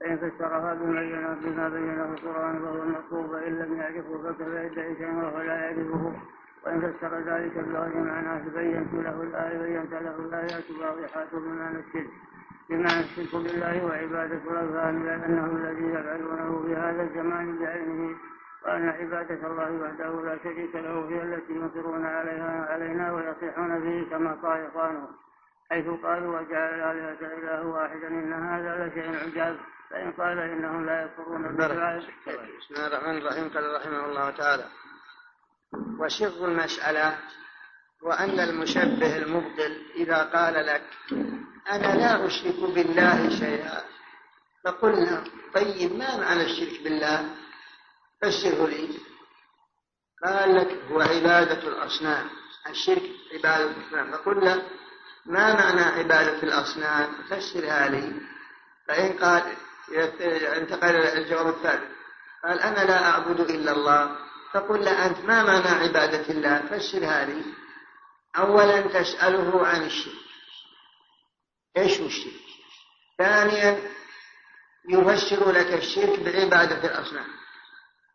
[0.00, 5.54] فإن فسرها بما بينه القرآن فهو المطلوب فإن لم يعرفه فكذا يدعي شيئا وهو لا
[5.54, 6.12] يعرفه؟
[6.66, 12.10] وإن فسر ذلك بغير معناه بينت له الآية بينت له الآيات واضحات بمعنى الشرك
[12.70, 18.16] بمعنى الشرك بالله وعبادة الأوثان لأنه الذي يفعلونه في هذا الزمان بعينه
[18.64, 24.32] وأن عبادة الله وحده لا شريك له هي التي ينكرون عليها علينا ويصيحون به كما
[24.32, 25.08] قال إخوانه
[25.70, 29.56] حيث قالوا وجعل الآلهة إله واحدا إن هذا لشيء عجاب
[29.90, 31.98] فإن قال إنهم لا يكفرون بالدعاء.
[31.98, 33.48] بسم الله الرحمن الرحيم.
[33.48, 34.64] قال رحمه الله تعالى
[35.98, 37.18] وشر المسألة
[38.02, 40.82] وأن المشبه المبطل إذا قال لك
[41.70, 43.82] أنا لا أشرك بالله شيئا
[44.64, 47.30] فقلنا طيب ما معنى الشرك بالله؟
[48.22, 48.88] فسره لي.
[50.24, 52.28] قال لك هو عبادة الأصنام.
[52.68, 53.02] الشرك
[53.34, 54.12] عبادة الأصنام.
[54.12, 54.62] فقلنا
[55.26, 58.12] ما معنى عبادة الأصنام؟ فسرها لي.
[58.88, 59.42] فإن قال
[60.56, 61.90] انتقل الجواب الثالث
[62.44, 64.16] قال أنا لا أعبد إلا الله.
[64.52, 67.42] فقل له أنت ما معنى عبادة الله؟ فسرها لي
[68.36, 70.14] أولا تسأله عن الشرك.
[71.76, 72.42] إيش هو الشرك؟
[73.18, 73.80] ثانيا
[74.88, 77.26] يفسر لك الشرك بعبادة الأصنام.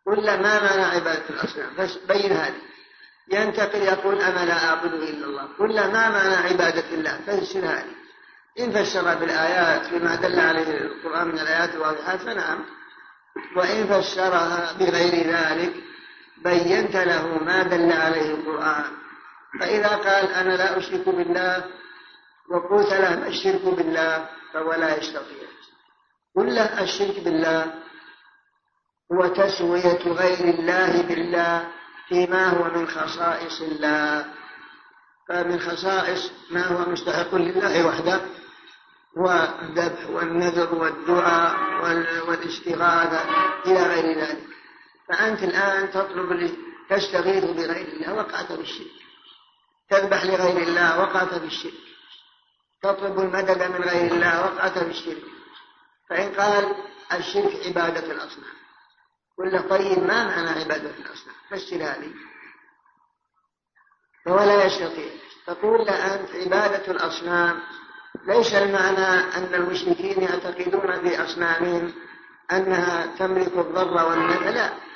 [0.07, 1.73] قل له ما معنى عبادة الأصنام؟
[2.07, 2.61] بين هذه.
[3.31, 5.47] ينتقل يقول أنا لا أعبد إلا الله.
[5.59, 7.95] قل له ما معنى عبادة الله؟ فسر هذه.
[8.59, 12.65] إن فسر بالآيات بما دل عليه القرآن من الآيات الواضحات فنعم.
[13.55, 15.86] وإن فسرها بغير ذلك
[16.43, 18.91] بينت له ما دل عليه القرآن.
[19.59, 21.63] فإذا قال أنا لا أشرك بالله
[22.49, 25.47] وقلت له الشرك بالله فهو لا يستطيع.
[26.35, 27.73] قل له الشرك بالله
[29.13, 31.67] هو تسوية غير الله بالله
[32.09, 34.25] فيما هو من خصائص الله.
[35.29, 38.21] فمن خصائص ما هو مستحق لله وحده
[39.17, 41.55] والذبح والنذر والدعاء
[42.27, 43.21] والاستغاثة
[43.65, 44.56] إلى غير ذلك.
[45.09, 46.57] فأنت الآن تطلب
[46.89, 48.91] تستغيث بغير الله وقعت بالشرك.
[49.89, 51.73] تذبح لغير الله وقعت بالشرك.
[52.83, 55.23] تطلب المدد من غير الله وقعت بالشرك.
[56.09, 56.75] فإن قال
[57.13, 58.57] الشرك عبادة الأصنام.
[59.37, 62.13] قل طيب ما معنى عبادة الأصنام؟ فسرها لي
[64.25, 65.11] فهو لا يستطيع.
[65.47, 67.61] تقول له أنت عبادة الأصنام.
[68.27, 71.93] ليس المعنى أن المشركين يعتقدون في أصنامهم
[72.51, 74.86] أنها تملك الضر والنفع لا.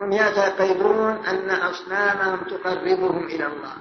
[0.00, 3.74] هم يعتقدون أن أصنامهم تقربهم إلى الله.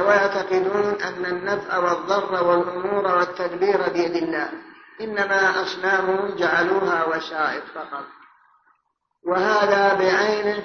[0.00, 4.48] ويعتقدون أن النفع والضر والأمور والتدبير بيد الله.
[5.00, 8.04] إنما أصنامهم جعلوها وسائط فقط.
[9.26, 10.64] وهذا بعينه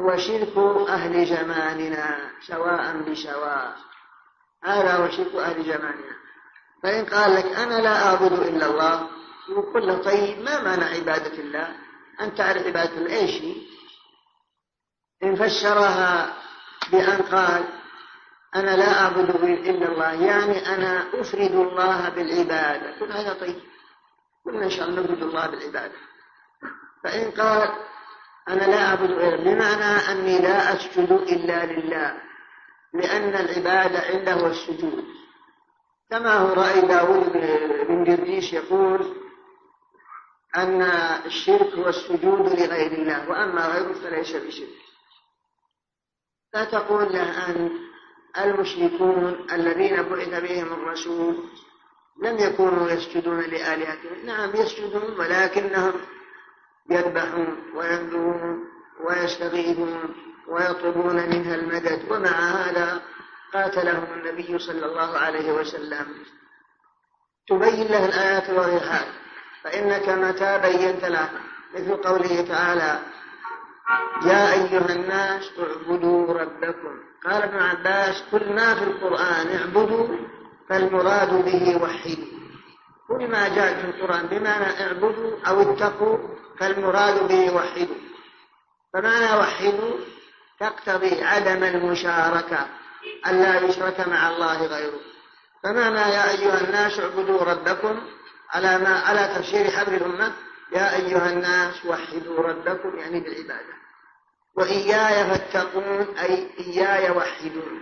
[0.00, 0.58] هو شرك
[0.88, 3.76] أهل زماننا سواء بسواء.
[4.64, 6.18] هذا هو شرك أهل زماننا
[6.82, 9.08] فإن قال لك أنا لا أعبد إلا الله
[9.48, 11.68] يقول له طيب ما معنى عبادة الله؟
[12.20, 13.54] أن تعرف عبادة هي
[15.22, 16.34] إن فسرها
[16.92, 17.64] بأن قال
[18.56, 20.12] أنا لا أعبد إلا الله.
[20.12, 22.98] يعني أنا أفرد الله بالعبادة.
[23.00, 23.60] كل هذا طيب.
[24.46, 25.94] قلنا إن شاء الله نفرد الله بالعبادة.
[27.04, 27.68] فإن قال
[28.48, 29.36] أنا لا أعبد غيره.
[29.36, 32.14] بمعنى أني لا أسجد إلا لله
[32.94, 35.04] لأن العبادة عنده السجود.
[36.10, 37.32] كما هو رأي داود
[37.88, 39.27] بن جرجيش يقول
[40.56, 40.82] أن
[41.26, 44.68] الشرك هو السجود لغير الله وأما غيره فليس بشرك.
[46.54, 47.70] لا تقول له أن
[48.38, 51.44] المشركون الذين بعث بهم الرسول
[52.22, 54.26] لم يكونوا يسجدون لآلهتهم.
[54.26, 55.92] نعم يسجدون ولكنهم
[56.90, 58.64] يذبحون وينذرون
[59.04, 60.14] ويستغيثون
[60.48, 62.12] ويطلبون منها المدد.
[62.12, 63.02] ومع هذا
[63.52, 66.06] قاتلهم النبي صلى الله عليه وسلم.
[67.48, 69.17] تبين له الآيات الواضحات
[69.64, 71.28] فإنك متى بينت له
[71.74, 72.98] مثل قوله تعالى
[74.26, 76.98] يا أيها الناس اعبدوا ربكم.
[77.26, 80.08] قال ابن عباس كل ما في القرآن اعبدوا
[80.68, 82.38] فالمراد به وحدوا
[83.08, 86.18] كل ما جاء في القرآن بمعنى اعبدوا أو اتقوا
[86.60, 87.96] فالمراد به وحدوا
[88.94, 89.92] فمعنى وحدوا
[90.60, 92.66] تقتضي عدم المشاركة
[93.26, 95.00] ألا يشرك مع الله غيره.
[95.64, 98.00] فمعنى يا أيها الناس اعبدوا ربكم
[98.50, 100.32] على ما على تفسير حبر الأمة.
[100.72, 103.74] يا أيها الناس وحدوا ربكم يعني بالعبادة.
[104.56, 107.80] وإياي فاتقون أي إياي وحدون.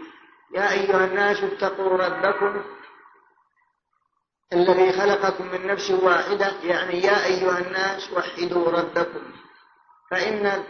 [0.54, 2.64] يا أيها الناس اتقوا ربكم
[4.52, 6.52] الذي خلقكم من نفس واحدة.
[6.62, 9.22] يعني يا أيها الناس وحدوا ربكم.
[10.10, 10.64] فإن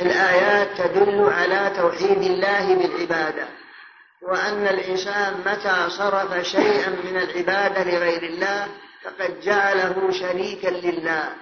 [0.00, 3.48] الآيات تدل على توحيد الله بالعبادة.
[4.22, 8.68] وأن الإنسان متى صرف شيئا من العبادة لغير الله
[9.04, 11.32] فقد جعله شريكا لله.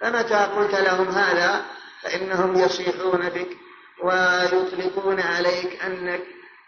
[0.00, 1.64] فمتى قلت لهم هذا؟
[2.02, 3.56] فإنهم يصيحون بك
[4.02, 6.22] ويطلقون عليك أنك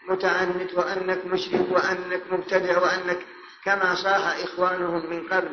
[0.09, 3.19] متعنت وأنك مشرك وأنك مبتدع وأنك
[3.65, 5.49] كما صاح إخوانهم من قبل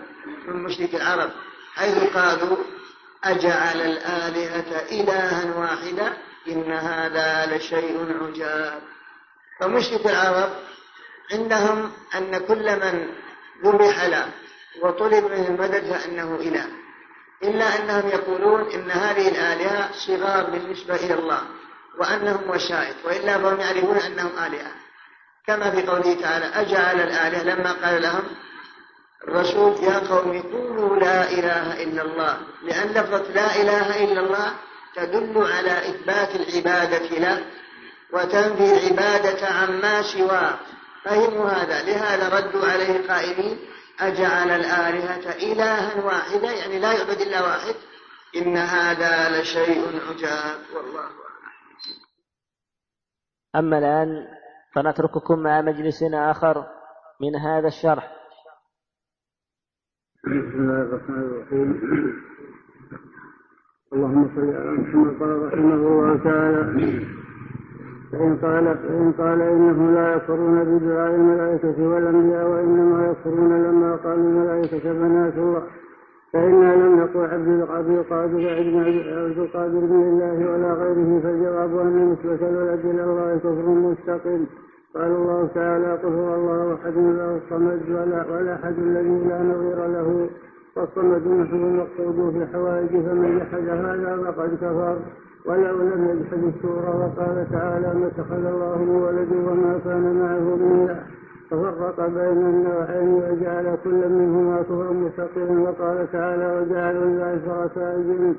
[0.47, 1.31] من مشرك العرب
[1.75, 2.57] حيث قالوا
[3.25, 6.17] أجعل الآلهة إلها واحدا
[6.49, 8.83] إن هذا لشيء عجاب.
[9.61, 10.51] فمشرك العرب
[11.33, 13.09] عندهم أن كل من
[13.65, 14.29] ذبح له
[14.83, 16.67] وطلب منه المدد فإنه إله
[17.43, 21.43] إلا أنهم يقولون إن هذه الآلهة صغار بالنسبة إلى الله
[21.99, 24.73] وأنهم وشائط وإلا فهم يعرفون أنهم آلهة.
[25.47, 28.23] كما في قوله تعالى أجعل الآلهة لما قال لهم
[29.29, 34.53] الرسول يا قوم قولوا لا إله إلا الله لأن لفظة لا إله إلا الله
[34.97, 37.45] تدل على إثبات العبادة له
[38.13, 40.59] وتنفي العبادة عما سواه.
[41.05, 43.59] فهموا هذا لهذا ردوا عليه قائلين
[44.01, 47.75] أجعل الآلهة إلها واحدا يعني لا يعبد إلا واحد.
[48.37, 51.17] إن هذا لشيء عجاب والله أعلم.
[53.57, 54.27] أما الآن
[54.75, 56.67] فنترككم مع مجلس آخر
[57.21, 58.17] من هذا الشرح.
[60.25, 61.71] بسم الله الرحمن الرحيم.
[63.93, 66.61] اللهم صل على محمد قال رحمه الله تعالى
[68.19, 74.93] فإن قال فإن قال إنهم لا يكفرون بدعاء الملائكة والأنبياء وإنما يكفرون لما قالوا الملائكة
[74.93, 75.63] بنات الله.
[76.33, 78.49] فإنا لم نقل عبد القادر
[79.25, 84.47] عبد القادر بن الله ولا غيره فالجواب أن نسبة الولد إلى الله كفر مستقيم
[84.95, 87.81] قال الله تعالى قل هو الله أحد له الصمد
[88.31, 90.29] ولا أحد الذي لا نظير له.
[90.77, 94.97] والصمد نحن المقصود في الحوائج فمن جحد هذا فقد كفر.
[95.47, 100.85] ولو لم يجحد السورة وقال تعالى ما اتخذ الله من ولد وما كان معه من
[100.85, 101.01] إله.
[101.51, 108.35] ففرق بين النوعين وجعل كل منهما كفرا مستقيما وقال تعالى وجعلوا لله شركاء الجن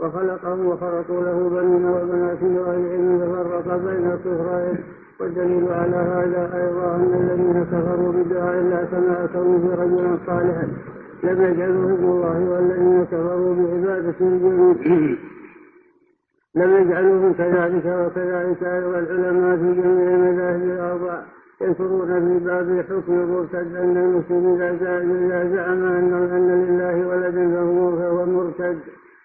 [0.00, 3.18] وخلقهم وخلقوا له بنين وبنات وغير علم.
[3.20, 4.78] ففرق بين الكفرين
[5.20, 10.68] والدليل على هذا أيضا أن الذين كفروا بدعاء الله كما اتوا في صالحا.
[11.24, 15.16] لم يجعلوا ابن الله والذين كفروا بعبادة الجن
[16.54, 21.22] لم يجعلوهم كذلك وكذلك أيضا العلماء في جميع المذاهب الأربع
[21.60, 24.76] يذكرون في باب الحكم المرتد أن المسلم إذا
[25.56, 26.12] زعم أن
[26.68, 28.78] لله ولدا فهو مرتد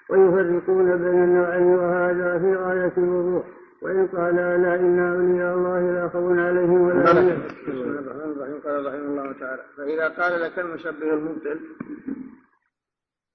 [0.10, 3.44] ويفرقون بين النوعين وهذا في غاية الوضوح.
[3.82, 8.60] وإن قال ألا إن أولياء الله لا خوف عليهم ولا بسم الله الرحمن الرحيم.
[8.66, 11.60] قال رحمه الله تعالى فإذا قال لك المشبه المبطل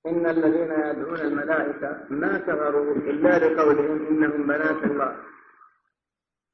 [0.07, 5.16] إن الذين يدعون الملائكة ما كفروا إلا لقولهم إنهم بنات الله.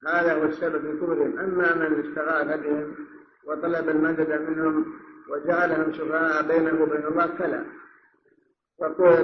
[0.06, 1.38] هذا هو السبب في كفرهم.
[1.38, 2.94] أما من استغاث بهم
[3.46, 4.84] وطلب المدد منهم
[5.28, 7.64] وجعلهم شفعاء بينه وبين الله فلا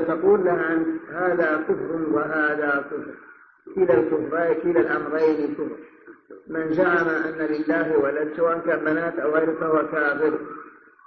[0.09, 3.15] تقول لها أن هذا كفر وهذا كفر.
[3.75, 5.77] كلا الكفرين كلا الأمرين كفر.
[6.49, 10.39] من زعم أن لله ولد سواء كان بنات أو غيره فهو كافر.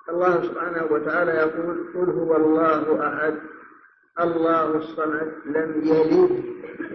[0.09, 3.33] الله سبحانه وتعالى يقول قل هو الله أحد
[4.19, 6.43] الله الصمد لم يلد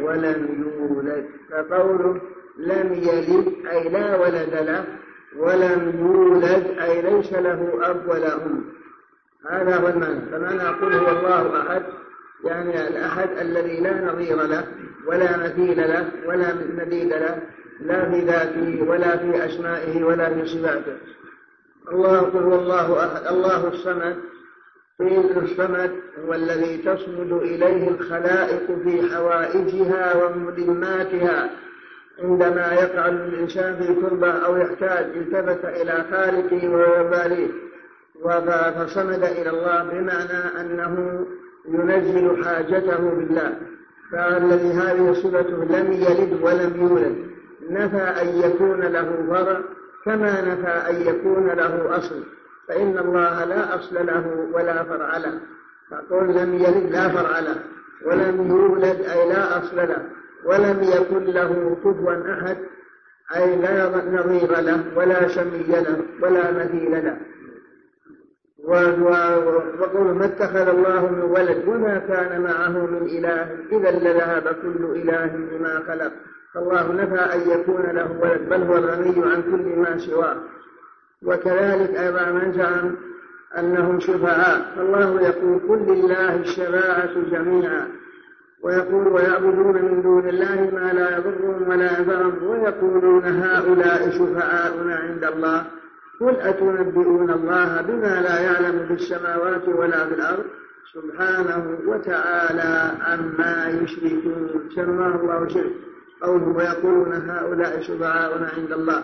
[0.01, 1.27] ولم يولد.
[1.51, 2.21] فقوله
[2.59, 4.85] لم يلد أي لا ولد له
[5.37, 8.65] ولم يولد أي ليس له أب ولا أم.
[9.51, 10.21] هذا هو المعنى.
[10.21, 11.83] فمعنى أقول هو الله أحد
[12.45, 14.65] يعني الأحد الذي لا نظير له
[15.07, 17.43] ولا مثيل له ولا مديد له
[17.81, 20.97] لا في ذاته ولا في أسمائه ولا في صفاته.
[21.93, 24.17] الله هو الله أحد الله الصمد
[24.99, 25.91] فعل الصمد
[26.25, 31.51] هو الذي تصمد إليه الخلائق في حوائجها وملماتها.
[32.23, 37.49] عندما يقع الإنسان في كربة أو يحتاج التفت إلى خالقه ويباليه
[38.77, 41.27] فصمد إلى الله بمعنى أنه
[41.69, 43.57] ينزل حاجته بالله.
[44.13, 47.17] فالذي هذه صفته لم يلد ولم يولد.
[47.71, 49.61] نفى أن يكون له فرع
[50.05, 52.23] كما نفى أن يكون له أصل
[52.69, 55.41] فإن الله لا أصل له ولا فرع له.
[55.91, 57.57] فقول لم يلد لا فرع له
[58.07, 60.07] ولم يولد أي لا أصل له
[60.45, 62.57] ولم يكن له كفوا أحد
[63.37, 67.17] أي لا نظير له ولا شمي له ولا مثيل له.
[68.65, 75.27] وقول ما اتخذ الله من ولد وما كان معه من إله إذا لذهب كل إله
[75.27, 76.13] بما خلق.
[76.55, 80.37] فالله نفى أن يكون له ولد بل هو الغني عن كل ما سواه.
[81.23, 82.97] وكذلك أيضا من زعم
[83.59, 84.73] أنهم شفعاء.
[84.77, 87.89] فالله يقول كل لله الشفاعة جميعا.
[88.63, 92.47] ويقول ويعبدون من دون الله ما لا يضرهم ولا ينفعهم.
[92.47, 95.65] ويقولون هؤلاء شفعاؤنا عند الله.
[96.21, 100.45] قل أتنبئون الله بما لا يعلم في السماوات ولا في الأرض؟
[100.93, 104.71] سبحانه وتعالى عما يشركون.
[104.75, 105.92] سماه الله شرك
[106.23, 109.03] قوله ويقولون هؤلاء شفعاؤنا عند الله.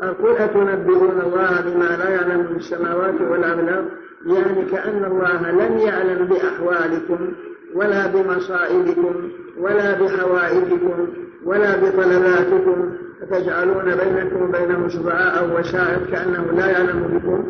[0.00, 3.88] قال قل أتنبئون الله بما لا يعلم في السماوات ولا في الأرض؟
[4.26, 7.32] يعني كأن الله لم يعلم بأحوالكم
[7.74, 11.08] ولا بمصائبكم ولا بحوائجكم
[11.44, 12.96] ولا بطلباتكم.
[13.20, 17.44] فتجعلون بينكم وبينه شفعاء أو وشائر كأنه لا يعلم بكم؟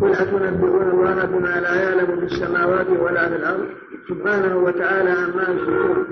[0.00, 3.66] قل أتنبئون الله بما لا يعلم في السماوات ولا في الأرض؟
[4.08, 6.06] سبحانه وتعالى عما يشركون.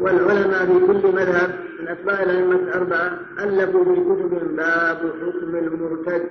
[0.00, 6.22] والعلماء في كل مذهب من أتباع الأئمة الأربعة ألفوا في كتب باب حكم المرتد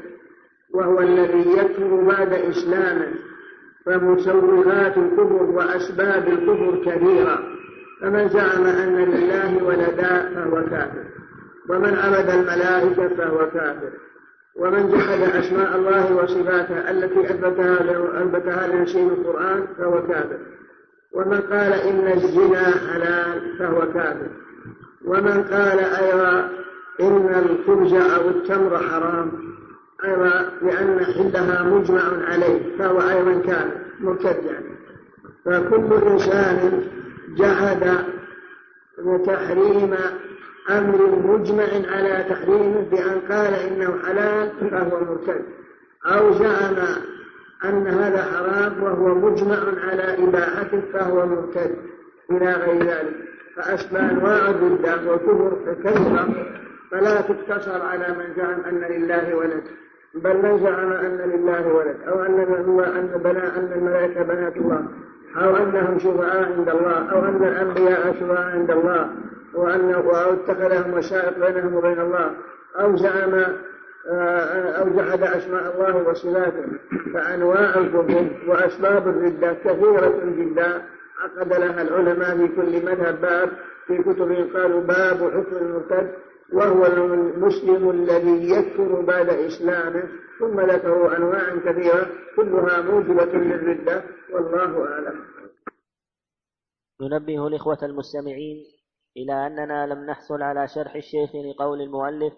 [0.73, 3.07] وهو الذي يكفر بعد إسلامه
[3.85, 7.39] فمسوغات الكفر وأسباب الكفر كثيرة
[8.01, 11.03] فمن زعم أن لله ولدا فهو كافر
[11.69, 13.91] ومن عبد الملائكة فهو كافر
[14.55, 17.75] ومن جحد أسماء الله وصفاته التي أثبتها
[18.21, 20.37] أثبتها لنفسه القرآن فهو كافر.
[21.13, 24.29] ومن قال إن الزنا حلال فهو كافر.
[25.05, 26.49] ومن قال أيضا
[27.01, 29.31] إن الخبز أو التمر حرام
[30.05, 34.79] أيضا لأن حلها مجمع عليه فهو أيضا كافر مرتد يعني.
[35.45, 36.83] فكل إنسان
[37.37, 38.05] جحد
[39.25, 39.95] تحريم
[40.69, 45.45] أمر مجمع على تحريمه بأن قال إنه حلال فهو مرتد.
[46.05, 46.75] أو زعم
[47.65, 51.75] أن هذا حرام وهو مجمع على إباحته فهو مرتد
[52.31, 53.29] إلى غير ذلك.
[53.59, 56.27] فأشبه أنواع الردة والكفر كثرة
[56.91, 59.63] فلا تقتصر على من زعم أن لله ولد
[60.15, 62.39] بل من زعم أن لله ولد أو أن
[62.79, 64.83] أن بنا أن الملائكة بنات الله
[65.37, 69.09] أو أنهم شفعاء عند الله أو أن الأنبياء شفعاء عند الله
[69.53, 72.31] وأن أو اتخذهم وسائط بينهم وبين الله
[72.79, 73.43] أو زعم
[74.09, 76.65] آه، أو جحد أسماء الله وصفاته.
[77.13, 80.85] فأنواع الكفر وأسباب الردة كثيرة جدا
[81.19, 83.21] عقد لها العلماء في كل مذهب.
[83.21, 83.49] باب
[83.87, 86.13] في كتبهم قالوا باب حكم المرتد
[86.53, 90.03] وهو المسلم الذي يكفر بعد إسلامه.
[90.39, 94.03] ثم ذكروا أنواعا كثيرة كلها موجبة للردة.
[94.33, 95.25] والله أعلم.
[97.01, 98.57] ننبه الإخوة المستمعين
[99.17, 102.33] إلى أننا لم نحصل على شرح الشيخ لقول المؤلف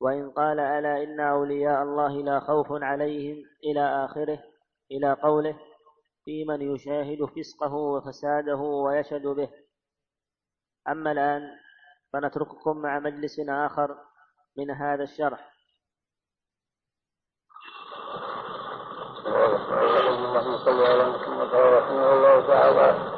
[0.00, 4.38] وإن قال ألا إن أولياء الله لا خوف عليهم إلى آخره
[4.90, 5.58] إلى قوله
[6.24, 9.50] في من يشاهد فسقه وفساده ويشهد به.
[10.88, 11.42] أما الآن
[12.12, 13.98] فنترككم مع مجلس آخر
[14.56, 15.52] من هذا الشرح.
[19.26, 23.16] اللهم صل على محمد رحمه الله تعالى.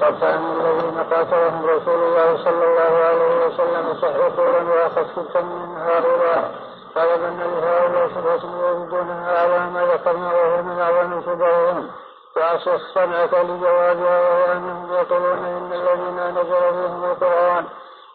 [0.00, 4.28] فكان الذين قاتلهم رسول الله صلى الله عليه وسلم صحوا
[4.74, 6.54] واخذت من هؤلاء.
[6.94, 11.90] طلب النبي هؤلاء شبهة يجدونها على ما ذكرنا وهو من اعظم شبههم
[12.36, 17.64] وعصى السمع لجوازها وهو انهم يقولون إن الذين نزل بهم القرآن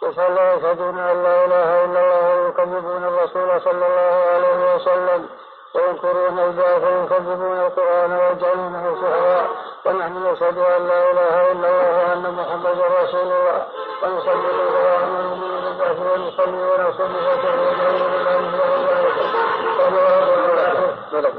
[0.03, 5.29] يشهدون أن لا إله إلا الله ويكذبون الرسول صلى الله عليه وسلم.
[5.75, 9.41] وينكرون البعث ويكذبون القرآن ويجعلونه سحرا
[9.85, 13.67] ونحن نشهد أن لا إله إلا الله وأن محمدا رسول الله.
[14.03, 17.19] ونصلي الله ونؤمن بالبعث ونصلي ونصلي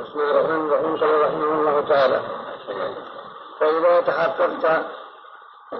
[0.03, 0.97] بسم الله الرحمن الرحيم.
[0.97, 2.20] قال رحمه الله تعالى
[3.61, 4.64] فإذا تحققت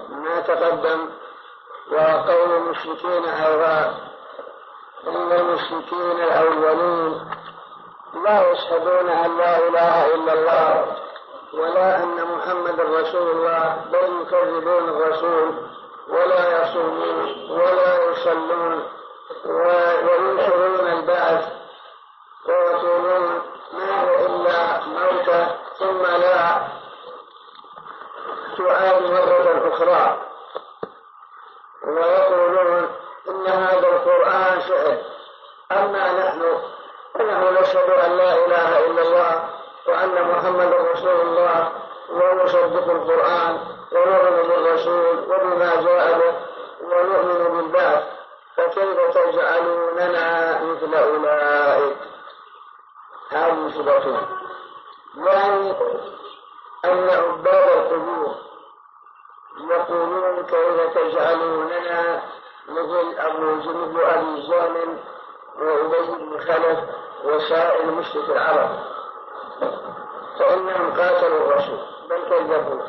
[0.09, 1.09] ما تقدم
[1.91, 3.95] وقول المشركين أيضا
[5.07, 7.25] إن المشركين الأولين
[8.13, 10.95] لا يشهدون أن لا إله إلا الله
[11.53, 15.53] ولا أن محمد رسول الله بل يكذبون الرسول
[16.09, 18.83] ولا يصومون ولا يصلون
[19.45, 21.45] وينشرون البعث
[22.47, 23.41] ويقولون
[23.73, 25.47] ما هو إلا موتة
[25.79, 26.61] ثم لا.
[28.57, 30.17] تعاد مرة أخرى.
[31.87, 32.89] ويقولون
[33.29, 34.97] إن هذا القرآن شعر
[35.71, 36.61] أما نحن
[37.13, 39.49] فنحن نشهد أن لا إله إلا الله
[39.87, 41.71] وأن محمد رسول الله
[42.09, 43.59] ونصدق القرآن
[43.91, 46.33] ونؤمن بالرسول وبما جاء به
[46.81, 48.03] ونؤمن بالبعث
[48.57, 51.97] فكيف تجعلوننا مثل أولئك؟
[53.31, 54.27] هذه صفتهم
[55.17, 55.71] يعني
[56.85, 58.35] أن عباد القبور
[59.69, 62.23] يقولون كيف تجعلوننا
[62.69, 64.97] مثل أبو مثل أبي جهل
[65.59, 66.79] وأبي بن خلف
[67.23, 68.69] وسائر مشرك العرب
[70.39, 72.83] فإنهم قاتلوا الرسول بل كذبوه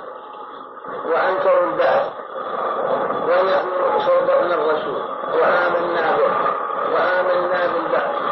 [1.07, 2.07] وأنكروا البعث.
[3.29, 5.03] ونحن صدقنا الرسول.
[5.35, 6.33] وآمنا به.
[6.95, 8.32] وآمنا بالبعث.